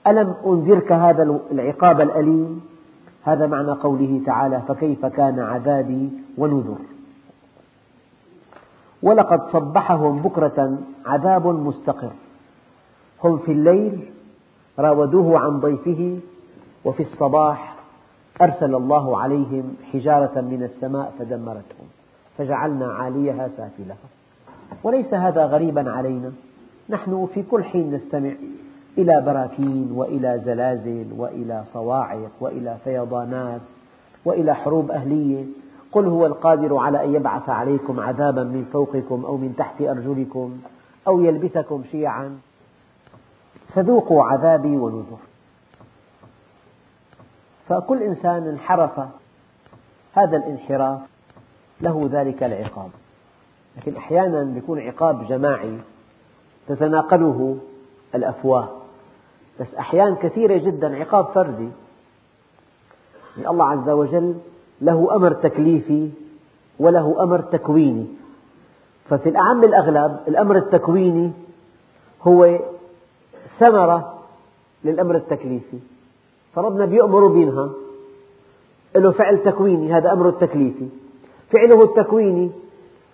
[0.06, 2.60] ألم أنذرك هذا العقاب الأليم؟
[3.22, 6.78] هذا معنى قوله تعالى فكيف كان عذابي ونذر؟
[9.02, 12.12] ولقد صبحهم بكرة عذاب مستقر.
[13.24, 14.10] هم في الليل
[14.78, 16.18] راودوه عن ضيفه
[16.84, 17.75] وفي الصباح
[18.42, 21.86] أرسل الله عليهم حجارة من السماء فدمرتهم
[22.38, 23.96] فجعلنا عاليها سافلها.
[24.84, 26.32] وليس هذا غريبا علينا
[26.88, 28.32] نحن في كل حين نستمع
[28.98, 33.60] إلى براكين وإلى زلازل وإلى صواعق وإلى فيضانات
[34.24, 35.44] وإلى حروب أهلية.
[35.92, 40.58] قل هو القادر على أن يبعث عليكم عذابا من فوقكم أو من تحت أرجلكم
[41.08, 42.38] أو يلبسكم شيعا.
[43.74, 45.18] فذوقوا عذابي ونذر.
[47.68, 49.00] فكل إنسان انحرف
[50.12, 51.00] هذا الانحراف
[51.80, 52.90] له ذلك العقاب.
[53.76, 55.78] لكن أحيانا يكون عقاب جماعي
[56.68, 57.58] تتناقله
[58.14, 58.68] الأفواه.
[59.60, 61.68] بس أحيانا كثيرة جدا عقاب فردي.
[63.36, 64.34] يعني الله عز وجل
[64.80, 66.10] له أمر تكليفي
[66.78, 68.06] وله أمر تكويني.
[69.08, 71.32] ففي الأعم الأغلب الأمر التكويني
[72.22, 72.58] هو
[73.58, 74.22] ثمرة
[74.84, 75.78] للأمر التكليفي.
[76.56, 77.68] فربنا بيأمر وبينهى
[78.96, 80.88] له فعل تكويني هذا أمر التكليفي.
[81.50, 82.50] فعله التكويني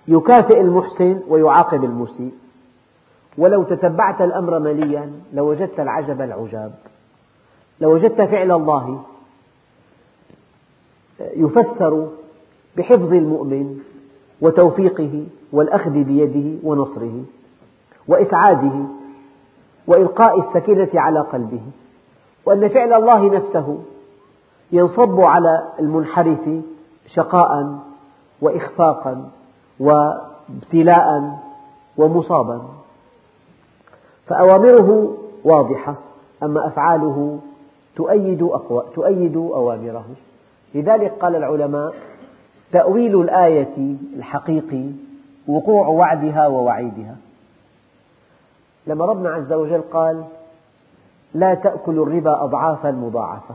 [0.08, 2.32] يكافئ المحسن ويعاقب المسيء.
[3.38, 6.72] ولو تتبعت الأمر مليا لوجدت العجب العجاب.
[7.80, 9.02] لوجدت فعل الله
[11.36, 12.08] يفسر
[12.76, 13.80] بحفظ المؤمن
[14.40, 17.24] وتوفيقه والأخذ بيده ونصره
[18.08, 18.84] وإسعاده
[19.86, 21.62] وإلقاء السكينة على قلبه.
[22.46, 23.78] وأن فعل الله نفسه
[24.72, 26.48] ينصب على المنحرف
[27.06, 27.78] شقاء
[28.40, 29.30] وإخفاقا
[29.80, 31.38] وابتلاء
[31.96, 32.62] ومصابا.
[34.26, 35.94] فأوامره واضحة
[36.42, 37.38] أما أفعاله
[37.96, 40.04] تؤيد, أقوى تؤيد أوامره.
[40.74, 41.94] لذلك قال العلماء
[42.72, 44.84] تأويل الآية الحقيقي
[45.48, 47.16] وقوع وعدها ووعيدها.
[48.86, 50.24] لما ربنا عز وجل قال
[51.34, 53.54] لا تأكلوا الربا أضعافا مضاعفة.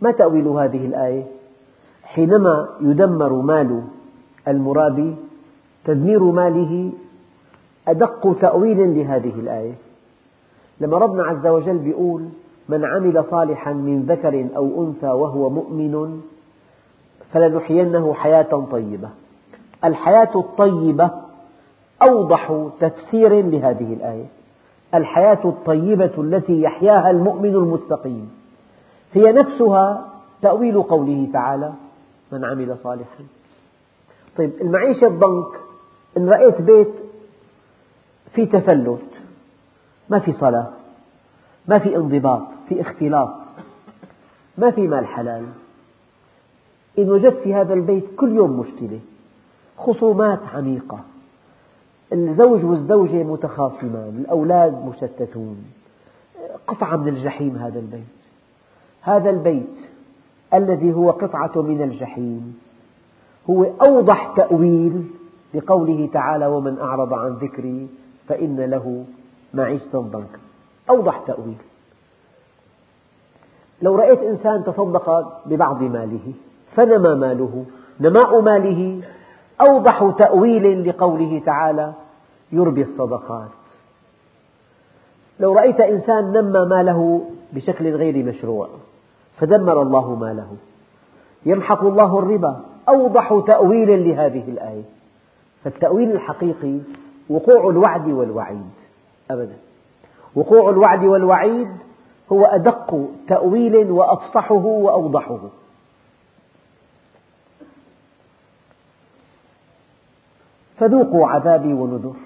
[0.00, 1.24] ما تأويل هذه الآية؟
[2.02, 3.82] حينما يدمر مال
[4.48, 5.16] المرابي
[5.84, 6.92] تدمير ماله
[7.88, 9.74] أدق تأويل لهذه الآية.
[10.80, 12.28] لما ربنا عز وجل يقول
[12.68, 16.20] من عمل صالحا من ذكر أو أنثى وهو مؤمن
[17.32, 19.08] فلنحيينه حياة طيبة.
[19.84, 21.10] الحياة الطيبة
[22.02, 24.26] أوضح تفسير لهذه الآية.
[24.94, 28.30] الحياة الطيبة التي يحياها المؤمن المستقيم.
[29.12, 30.08] هي نفسها
[30.42, 31.72] تأويل قوله تعالى
[32.32, 33.24] من عمل صالحا
[34.36, 35.46] طيب المعيشة الضنك
[36.16, 36.88] إن رأيت بيت
[38.32, 39.02] في تفلت
[40.08, 40.70] ما في صلاة
[41.68, 43.34] ما في انضباط في اختلاط
[44.58, 45.44] ما في مال حلال.
[46.98, 49.00] إن وجدت في هذا البيت كل يوم مشكلة
[49.78, 51.00] خصومات عميقة.
[52.12, 55.64] الزوج والزوجة متخاصمان الأولاد مشتتون.
[56.66, 58.20] قطعة من الجحيم هذا البيت.
[59.02, 59.76] هذا البيت
[60.54, 62.58] الذي هو قطعة من الجحيم.
[63.50, 65.04] هو أوضح تأويل
[65.54, 67.88] لقوله تعالى ومن أعرض عن ذكري
[68.28, 69.04] فإن له
[69.54, 70.38] معيشة ضنكا.
[70.90, 71.56] أوضح تأويل.
[73.82, 76.32] لو رأيت إنسان تصدق ببعض ماله
[76.74, 77.64] فنمى ماله؟
[78.00, 79.02] نماء ماله؟
[79.68, 81.92] أوضح تأويل لقوله تعالى
[82.52, 83.48] يربي الصدقات.
[85.40, 88.68] لو رأيت إنسان نمى ماله بشكل غير مشروع
[89.36, 90.56] فدمر الله ماله.
[91.46, 92.60] يمحق الله الربا.
[92.88, 94.82] أوضح تأويل لهذه الآية.
[95.64, 96.78] فالتأويل الحقيقي
[97.30, 98.70] وقوع الوعد والوعيد.
[99.30, 99.56] أبدا.
[100.36, 101.68] وقوع الوعد والوعيد
[102.32, 105.38] هو أدق تأويل وأفصحه وأوضحه.
[110.80, 112.16] فذوقوا عذابي ونذر.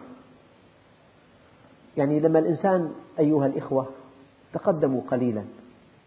[1.97, 3.87] يعني لما الإنسان أيها الإخوة
[4.53, 5.43] تقدموا قليلا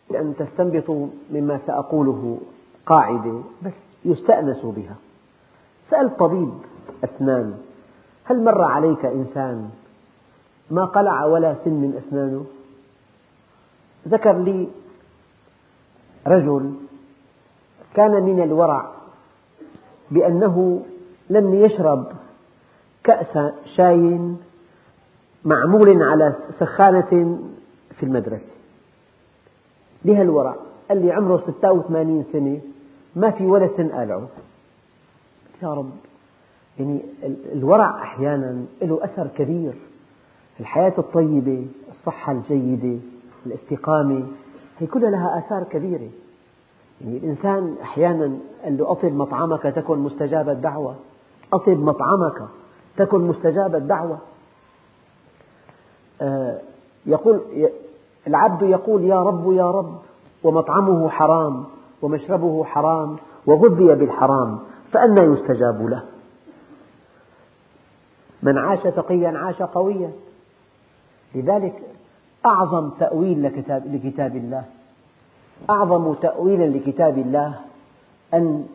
[0.09, 2.39] لأن تستنبطوا مما سأقوله
[2.85, 3.73] قاعدة بس
[4.05, 4.95] يستأنس بها.
[5.89, 6.53] سأل طبيب
[7.03, 7.57] أسنان
[8.23, 9.69] هل مر عليك إنسان
[10.71, 12.45] ما قلع ولا سن من أسنانه؟
[14.07, 14.67] ذكر لي
[16.27, 16.73] رجل
[17.93, 18.91] كان من الورع
[20.11, 20.81] بأنه
[21.29, 22.07] لم يشرب
[23.07, 24.19] كأس شاي
[25.45, 27.39] معمول على سخانة
[27.99, 28.51] في المدرسة.
[30.05, 30.55] لهالورع
[30.89, 32.59] قال لي عمره 86 سنة
[33.15, 34.27] ما في ولا سن قالعه
[35.63, 35.91] يا رب
[36.79, 37.01] يعني
[37.53, 39.73] الورع أحيانا له أثر كبير
[40.59, 42.99] الحياة الطيبة الصحة الجيدة
[43.45, 44.27] الاستقامة
[44.79, 46.09] هي كلها لها آثار كبيرة.
[47.01, 50.95] يعني الإنسان أحيانا قال له أطب مطعمك تكن مستجاب الدعوة.
[51.53, 52.47] أطب مطعمك.
[52.97, 54.17] تكن مستجاب الدعوة.
[56.21, 56.61] آه،
[57.05, 57.41] يقول
[58.27, 59.97] العبد يقول يا رب يا رب
[60.43, 61.65] ومطعمه حرام
[62.01, 64.59] ومشربه حرام وغذي بالحرام
[64.91, 66.03] فأنى يستجاب له.
[68.43, 70.11] من عاش تقيا عاش قويا.
[71.35, 71.81] لذلك
[72.45, 74.65] أعظم تأويل لكتاب, لكتاب الله
[75.69, 77.59] أعظم تأويلا لكتاب الله
[78.33, 78.67] أن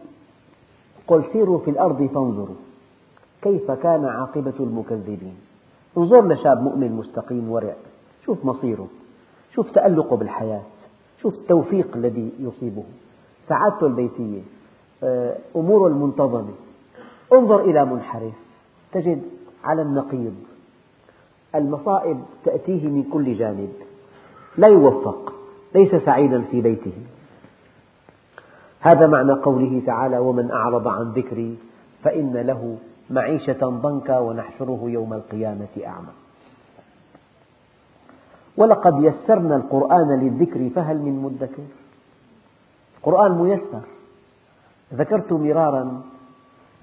[1.07, 2.57] قل سيروا في الأرض فانظروا.
[3.43, 5.37] كيف كان عاقبة المكذبين؟
[5.99, 7.75] انظر لشاب مؤمن مستقيم ورع.
[8.25, 8.89] شوف مصيره.
[9.55, 10.63] شوف تألقه بالحياة.
[11.23, 12.85] شوف التوفيق الذي يصيبه.
[13.49, 14.41] سعادته البيتية.
[15.03, 16.55] آه، أموره المنتظمة.
[17.33, 18.33] انظر إلى منحرف.
[18.93, 19.23] تجد
[19.65, 20.35] على النقيض
[21.55, 23.73] المصائب تأتيه من كل جانب.
[24.57, 25.33] لا يوفق.
[25.75, 26.93] ليس سعيدا في بيته.
[28.81, 31.57] هذا معنى قوله تعالى ومن أعرض عن ذكري
[32.03, 32.79] فإن له
[33.13, 36.13] معيشة ضنكا ونحشره يوم القيامة أعمى.
[38.57, 41.63] ولقد يسرنا القرآن للذكر فهل من مدكر؟
[42.99, 43.83] القرآن ميسر.
[44.95, 46.03] ذكرت مرارا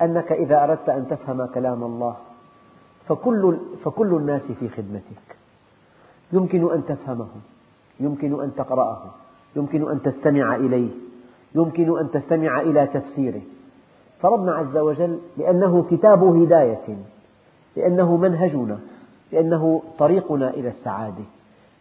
[0.02, 2.16] أنك إذا أردت أن تفهم كلام الله
[3.08, 5.38] فكل, فكل الناس في خدمتك.
[6.34, 7.28] يمكن أن تفهمه
[8.00, 9.04] يمكن أن تقرأه
[9.56, 10.92] يمكن أن تستمع إليه
[11.56, 13.42] يمكن أن تستمع إلى تفسيره.
[14.22, 16.98] فربنا عز وجل لأنه كتاب هداية
[17.76, 18.80] لأنه منهجنا
[19.32, 21.24] لأنه طريقنا إلى السعادة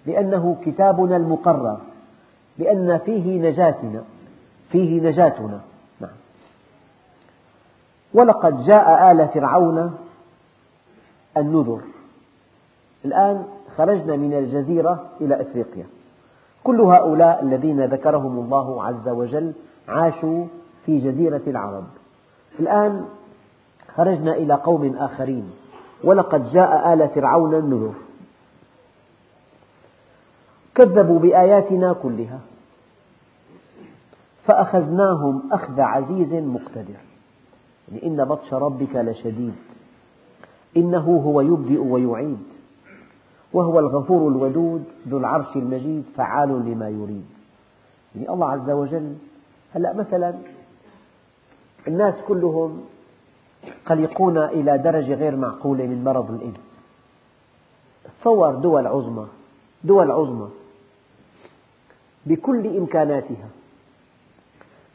[0.07, 1.80] لأنه كتابنا المقرر
[2.59, 4.05] لأن فيه نجاتنا
[4.72, 5.61] فيه نجاتنا.
[6.01, 6.11] نعم.
[8.14, 9.95] ولقد جاء آل فرعون
[11.36, 11.80] النذر.
[13.05, 13.45] الآن
[13.76, 15.86] خرجنا من الجزيرة إلى إفريقيا.
[16.64, 19.53] كل هؤلاء الذين ذكرهم الله عز وجل
[19.89, 20.47] عاشوا
[20.86, 21.84] في جزيرة العرب.
[22.61, 23.05] الآن
[23.95, 25.51] خرجنا إلى قوم آخرين
[26.05, 27.95] ولقد جاء آل فرعون النذر.
[30.75, 32.41] كذبوا بآياتنا كلها
[34.45, 37.01] فأخذناهم أخذ عزيز مقتدر.
[37.89, 39.55] يعني إن بطش ربك لشديد
[40.77, 42.43] إنه هو يبدئ ويعيد
[43.53, 47.27] وهو الغفور الودود ذو العرش المجيد فعال لما يريد.
[48.15, 49.15] يعني الله عز وجل
[49.75, 50.35] هلأ مثلا
[51.89, 52.80] الناس كلهم
[53.86, 56.61] قلقون إلى درجة غير معقولة من مرض الإيدز
[58.20, 59.26] تصور دول عظمى
[59.84, 60.49] دول عظمى
[62.26, 63.49] بكل إمكاناتها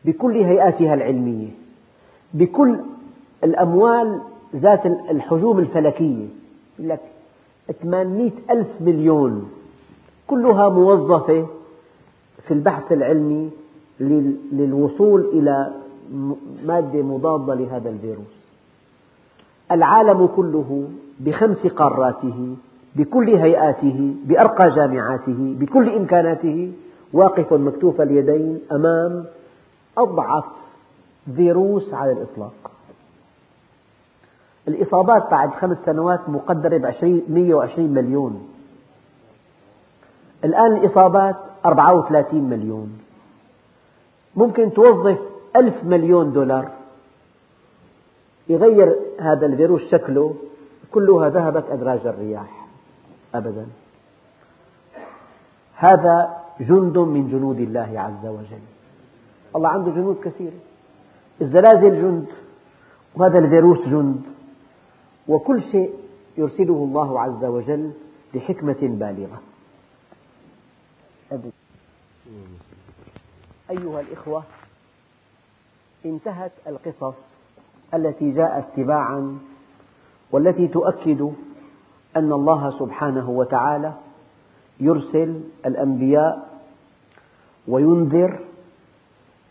[0.06, 1.50] بكل هيئاتها العلمية
[2.34, 2.80] بكل
[3.44, 4.22] الأموال
[4.56, 6.28] ذات الحجوم الفلكية.
[6.80, 7.00] لك
[7.84, 9.52] 800 ألف مليون
[10.28, 11.48] كلها موظفة
[12.48, 13.50] في البحث العلمي
[14.52, 15.74] للوصول إلى
[16.66, 18.44] مادة مضادة لهذا الفيروس.
[19.72, 20.90] العالم كله
[21.20, 22.56] بخمس قاراته
[22.96, 26.72] بكل هيئاته بأرقى جامعاته بكل إمكاناته
[27.14, 29.26] واقف مكتوف اليدين أمام
[29.98, 30.46] أضعف
[31.36, 32.72] فيروس على الإطلاق.
[34.68, 36.86] الإصابات بعد خمس سنوات مقدرة ب
[37.30, 38.48] 120 مليون.
[40.44, 41.36] الآن الإصابات
[41.66, 43.00] 34 مليون.
[44.36, 45.20] ممكن توظف
[45.56, 46.72] ألف مليون دولار.
[48.50, 50.36] يغير هذا الفيروس شكله
[50.92, 52.68] كلها ذهبت أدراج الرياح.
[53.36, 53.68] أبدا.
[55.76, 58.64] هذا جند من جنود الله عز وجل.
[59.56, 60.60] الله عنده جنود كثيرة
[61.42, 62.28] الزلازل جند
[63.16, 64.22] وهذا الفيروس جند
[65.28, 65.94] وكل شيء
[66.38, 67.92] يرسله الله عز وجل
[68.34, 69.42] لحكمة بالغة.
[73.70, 74.44] أيها الإخوة
[76.06, 77.24] انتهت القصص
[77.94, 79.38] التي جاءت تباعا
[80.32, 81.22] والتي تؤكد
[82.18, 83.94] أن الله سبحانه وتعالى
[84.80, 86.50] يرسل الأنبياء
[87.68, 88.40] وينذر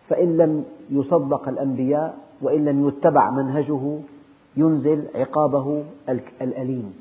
[0.08, 3.98] فإن لم يصدق الأنبياء وإن لم يتبع منهجه
[4.56, 5.84] ينزل عقابه
[6.42, 6.94] الأليم.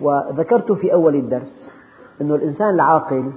[0.00, 1.68] وذكرت في أول الدرس
[2.20, 3.32] أن الإنسان العاقل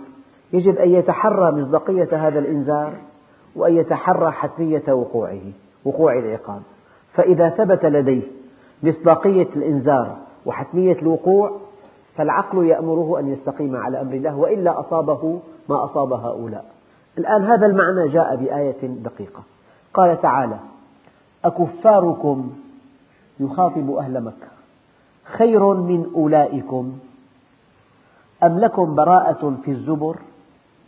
[0.54, 3.09] يجب أن يتحرى مصداقية هذا الإنذار
[3.56, 5.42] وأن يتحرى حتمية وقوعه
[5.86, 6.62] وقوع العقاب.
[7.14, 8.22] فإذا ثبت لديه
[8.84, 11.52] مصداقية الإنذار وحتمية الوقوع
[12.16, 15.40] فالعقل يأمره أن يستقيم على أمر الله وإلا أصابه
[15.70, 16.66] ما أصاب هؤلاء.
[17.18, 19.44] الآن هذا المعنى جاء بآية دقيقة.
[19.94, 20.60] قال تعالى
[21.46, 22.50] أكفاركم
[23.40, 24.48] يخاطب أهل مكة
[25.24, 27.00] خير من أولئكم؟
[28.44, 30.18] أم لكم براءة في الزبر؟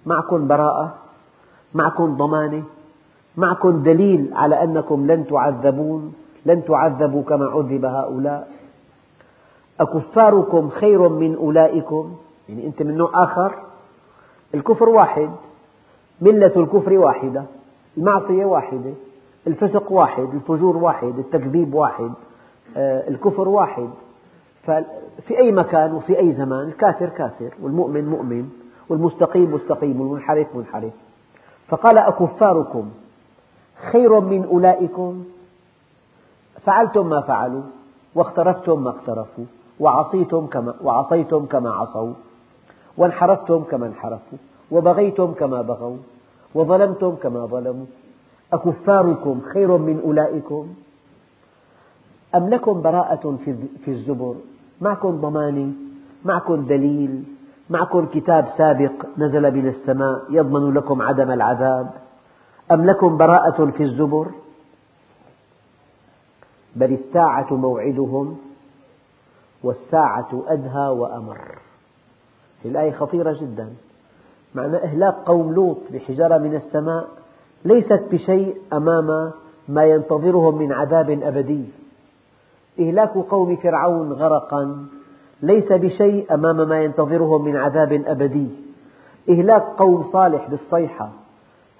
[0.05, 0.95] معكم براءة؟
[1.73, 2.63] معكم ضمانة
[3.37, 6.13] معكم دليل على أنكم لن تعذبون
[6.45, 8.51] لن تعذبوا كما عذب هؤلاء.
[9.79, 12.15] أكفاركم خير من أولئكم
[12.49, 13.55] يعني أنت من نوع آخر.
[14.53, 15.29] الكفر واحد
[16.21, 17.43] ملة الكفر واحدة
[17.97, 18.93] المعصية واحدة
[19.47, 22.11] الفسق واحد الفجور واحد التكذيب واحد
[22.77, 23.89] آه، الكفر واحد.
[25.27, 28.49] في أي مكان وفي أي زمان الكافر كافر والمؤمن مؤمن
[28.89, 30.93] والمستقيم مستقيم والمنحرف منحرف.
[31.71, 32.89] فقال أكفاركم
[33.91, 35.23] خير من أولئكم؟
[36.65, 37.61] فعلتم ما فعلوا
[38.15, 39.45] واقترفتم ما اقترفوا
[39.79, 42.13] وعصيتم كما, وعصيتم كما عصوا
[42.97, 44.37] وانحرفتم كما انحرفوا
[44.71, 45.97] وبغيتم كما بغوا
[46.55, 47.85] وظلمتم كما ظلموا
[48.53, 50.67] أكفاركم خير من أولئكم؟
[52.35, 53.37] أم لكم براءة
[53.85, 54.35] في الزبر؟
[54.81, 55.71] معكم ضمانة
[56.25, 57.23] معكم دليل؟
[57.71, 61.89] معكم كتاب سابق نزل من السماء يضمن لكم عدم العذاب
[62.71, 64.27] أم لكم براءة في الزبر؟
[66.75, 68.37] بل الساعة موعدهم
[69.63, 71.57] والساعة أدهى وأمر.
[72.65, 73.73] الآية خطيرة جدا.
[74.55, 77.07] معنى إهلاك قوم لوط بحجارة من السماء
[77.65, 79.31] ليست بشيء أمام
[79.67, 81.65] ما ينتظرهم من عذاب أبدي.
[82.79, 84.85] إهلاك قوم فرعون غرقا.
[85.41, 88.47] ليس بشيء أمام ما ينتظرهم من عذاب أبدي.
[89.29, 91.09] إهلاك قوم صالح بالصيحة.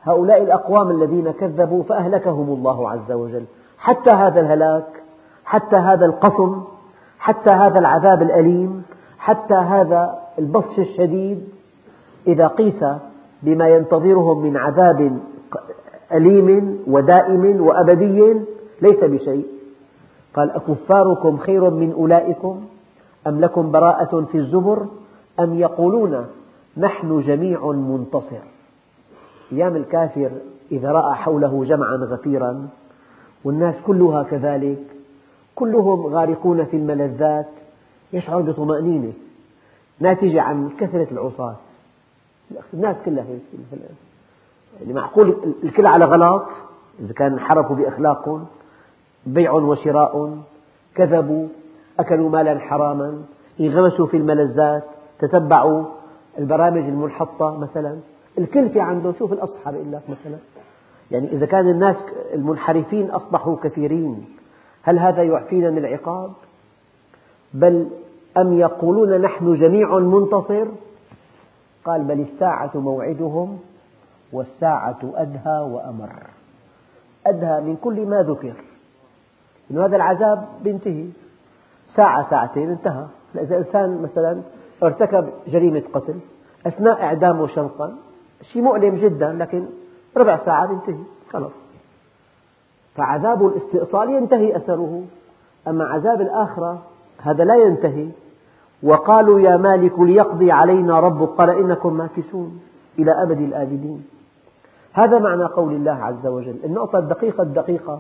[0.04, 3.44] هؤلاء الأقوام الذين كذبوا فأهلكهم الله عز وجل.
[3.78, 5.04] حتى هذا الهلاك
[5.46, 6.62] حتى هذا القصم
[7.20, 8.84] حتى هذا العذاب الأليم
[9.20, 11.48] حتى هذا البطش الشديد.
[12.28, 12.86] إذا قيس
[13.44, 15.20] بما ينتظرهم من عذاب
[16.14, 18.34] أليم ودائم وأبدي
[18.82, 19.46] ليس بشيء.
[20.36, 22.62] قال أكفاركم خير من أولئكم؟
[23.28, 24.88] أم لكم براءة في الزبر
[25.40, 26.28] أم يقولون
[26.78, 28.42] نحن جميع منتصر؟
[29.52, 30.32] أيام الكافر
[30.72, 32.70] إذا رأى حوله جمعا غفيرا
[33.44, 34.84] والناس كلها كذلك
[35.56, 37.50] كلهم غارقون في الملذات
[38.14, 39.14] يشعر بطمأنينة
[40.00, 41.56] ناتجة عن كثرة العصاة.
[42.74, 43.42] الناس كلها هيك
[44.80, 46.44] يعني معقول الكل على غلط
[47.00, 48.46] إذا كان انحرفوا بأخلاقهم
[49.26, 50.38] بيع وشراء
[50.96, 51.48] كذبوا
[52.02, 53.24] أكلوا مالا حراما
[53.60, 54.84] انغمسوا في الملذات
[55.20, 55.86] تتبعوا
[56.40, 58.00] البرامج المنحطة مثلا.
[58.38, 60.38] الكل في عنده شوف الأصحى بيقول لك مثلا.
[61.12, 61.96] يعني إذا كان الناس
[62.34, 64.26] المنحرفين أصبحوا كثيرين
[64.84, 66.32] هل هذا يعفينا من العقاب؟
[67.54, 67.88] بل
[68.38, 70.68] أم يقولون نحن جميع منتصر؟
[71.86, 73.60] قال بل الساعة موعدهم
[74.34, 76.12] والساعة أدهى وأمر.
[77.28, 78.54] أدهى من كل ما ذكر.
[79.72, 81.06] إن هذا العذاب بينتهي
[81.96, 83.06] ساعة ساعتين انتهى.
[83.36, 84.42] إذا إنسان مثلا
[84.84, 86.16] ارتكب جريمة قتل
[86.68, 87.96] أثناء إعدامه شنقا
[88.42, 89.66] شيء مؤلم جدا لكن
[90.18, 91.52] ربع ساعة ينتهي خلاص.
[92.96, 95.04] فعذاب الاستئصال ينتهي أثره.
[95.68, 96.82] أما عذاب الآخرة
[97.22, 98.10] هذا لا ينتهي.
[98.84, 102.62] وقالوا يا مالك ليقضي علينا ربك قال إنكم ماكثون
[103.00, 104.06] إلى أبد الآبدين.
[104.94, 106.56] هذا معنى قول الله عز وجل.
[106.64, 108.00] النقطة الدقيقة الدقيقة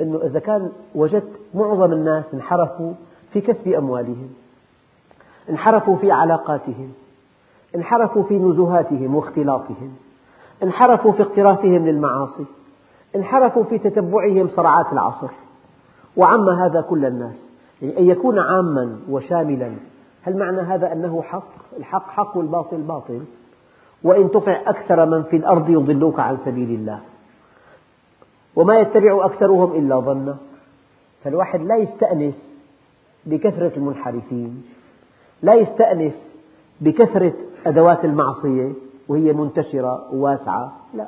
[0.00, 2.92] أنه إذا كان وجدت معظم الناس انحرفوا
[3.32, 4.28] في كسب أموالهم
[5.50, 6.92] انحرفوا في علاقاتهم
[7.76, 9.92] انحرفوا في نزهاتهم واختلاطهم
[10.62, 12.44] انحرفوا في اقترافهم للمعاصي
[13.16, 15.28] انحرفوا في تتبعهم صرعات العصر.
[16.16, 17.50] وعم هذا كل الناس
[17.82, 19.72] يعني أن يكون عاما وشاملا
[20.22, 23.20] هل معنى هذا أنه حق؟ الحق حق والباطل باطل.
[24.02, 27.00] وإن تطع أكثر من في الأرض يضلوك عن سبيل الله.
[28.56, 30.36] وما يتبع أكثرهم إلا ظنا
[31.24, 32.49] فالواحد لا يستأنس
[33.26, 34.62] بكثرة المنحرفين.
[35.42, 36.34] لا يستأنس
[36.80, 37.32] بكثرة
[37.66, 38.72] أدوات المعصية
[39.08, 41.06] وهي منتشرة وواسعة لا.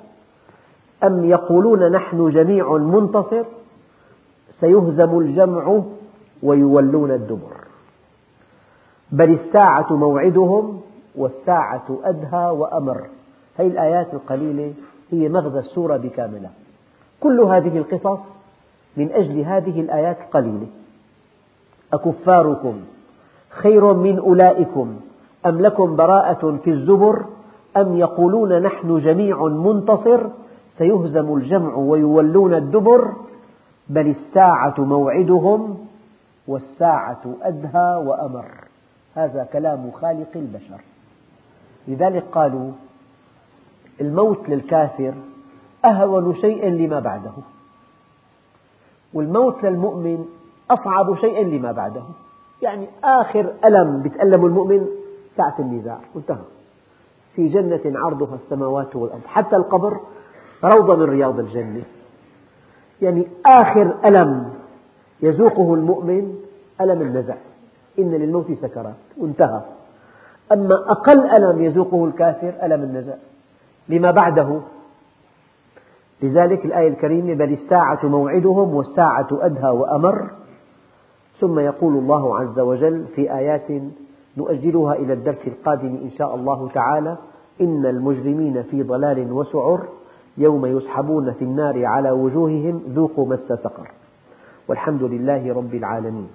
[1.04, 3.44] أم يقولون نحن جميع منتصر
[4.50, 5.82] سيهزم الجمع
[6.42, 7.56] ويولون الدبر.
[9.12, 10.80] بل الساعة موعدهم
[11.16, 13.06] والساعة أدهى وأمر.
[13.56, 14.72] هذه الآيات القليلة
[15.10, 16.52] هي مغزى السورة بكاملها.
[17.20, 18.20] كل هذه القصص
[18.96, 20.66] من أجل هذه الآيات القليلة
[21.93, 22.80] أكفاركم
[23.51, 24.97] خير من أولئكم
[25.47, 27.24] أم لكم براءة في الزبر
[27.76, 30.26] أم يقولون نحن جميع منتصر
[30.78, 33.12] سيهزم الجمع ويولون الدبر
[33.88, 35.78] بل الساعة موعدهم
[36.49, 38.45] والساعة أدهى وأمر
[39.14, 40.80] هذا كلام خالق البشر
[41.88, 42.70] لذلك قالوا
[44.01, 45.14] الموت للكافر
[45.84, 47.32] أهون شيء لما بعده
[49.14, 50.24] والموت للمؤمن
[50.72, 52.02] أصعب شيء لما بعده.
[52.62, 54.86] يعني آخر ألم يتألم المؤمن
[55.36, 56.44] ساعة النزاع انتهى
[57.34, 60.00] في جنة عرضها السماوات والأرض حتى القبر
[60.64, 61.82] روضة من رياض الجنة.
[63.02, 64.52] يعني آخر ألم
[65.22, 66.34] يذوقه المؤمن
[66.80, 67.34] ألم النزع
[67.98, 69.60] إن للموت سكرات وانتهى.
[70.52, 73.14] أما أقل ألم يذوقه الكافر ألم النزع
[73.88, 74.60] لما بعده.
[76.22, 80.30] لذلك الآية الكريمة بل الساعة موعدهم والساعة أدهى وأمر.
[81.40, 83.82] ثم يقول الله عز وجل في آيات
[84.36, 87.18] نؤجلها إلى الدرس القادم إن شاء الله تعالى
[87.60, 89.88] إن المجرمين في ضلال وسعر
[90.38, 93.90] يوم يسحبون في النار على وجوههم ذوقوا مس سقر.
[94.68, 96.28] والحمد لله رب العالمين.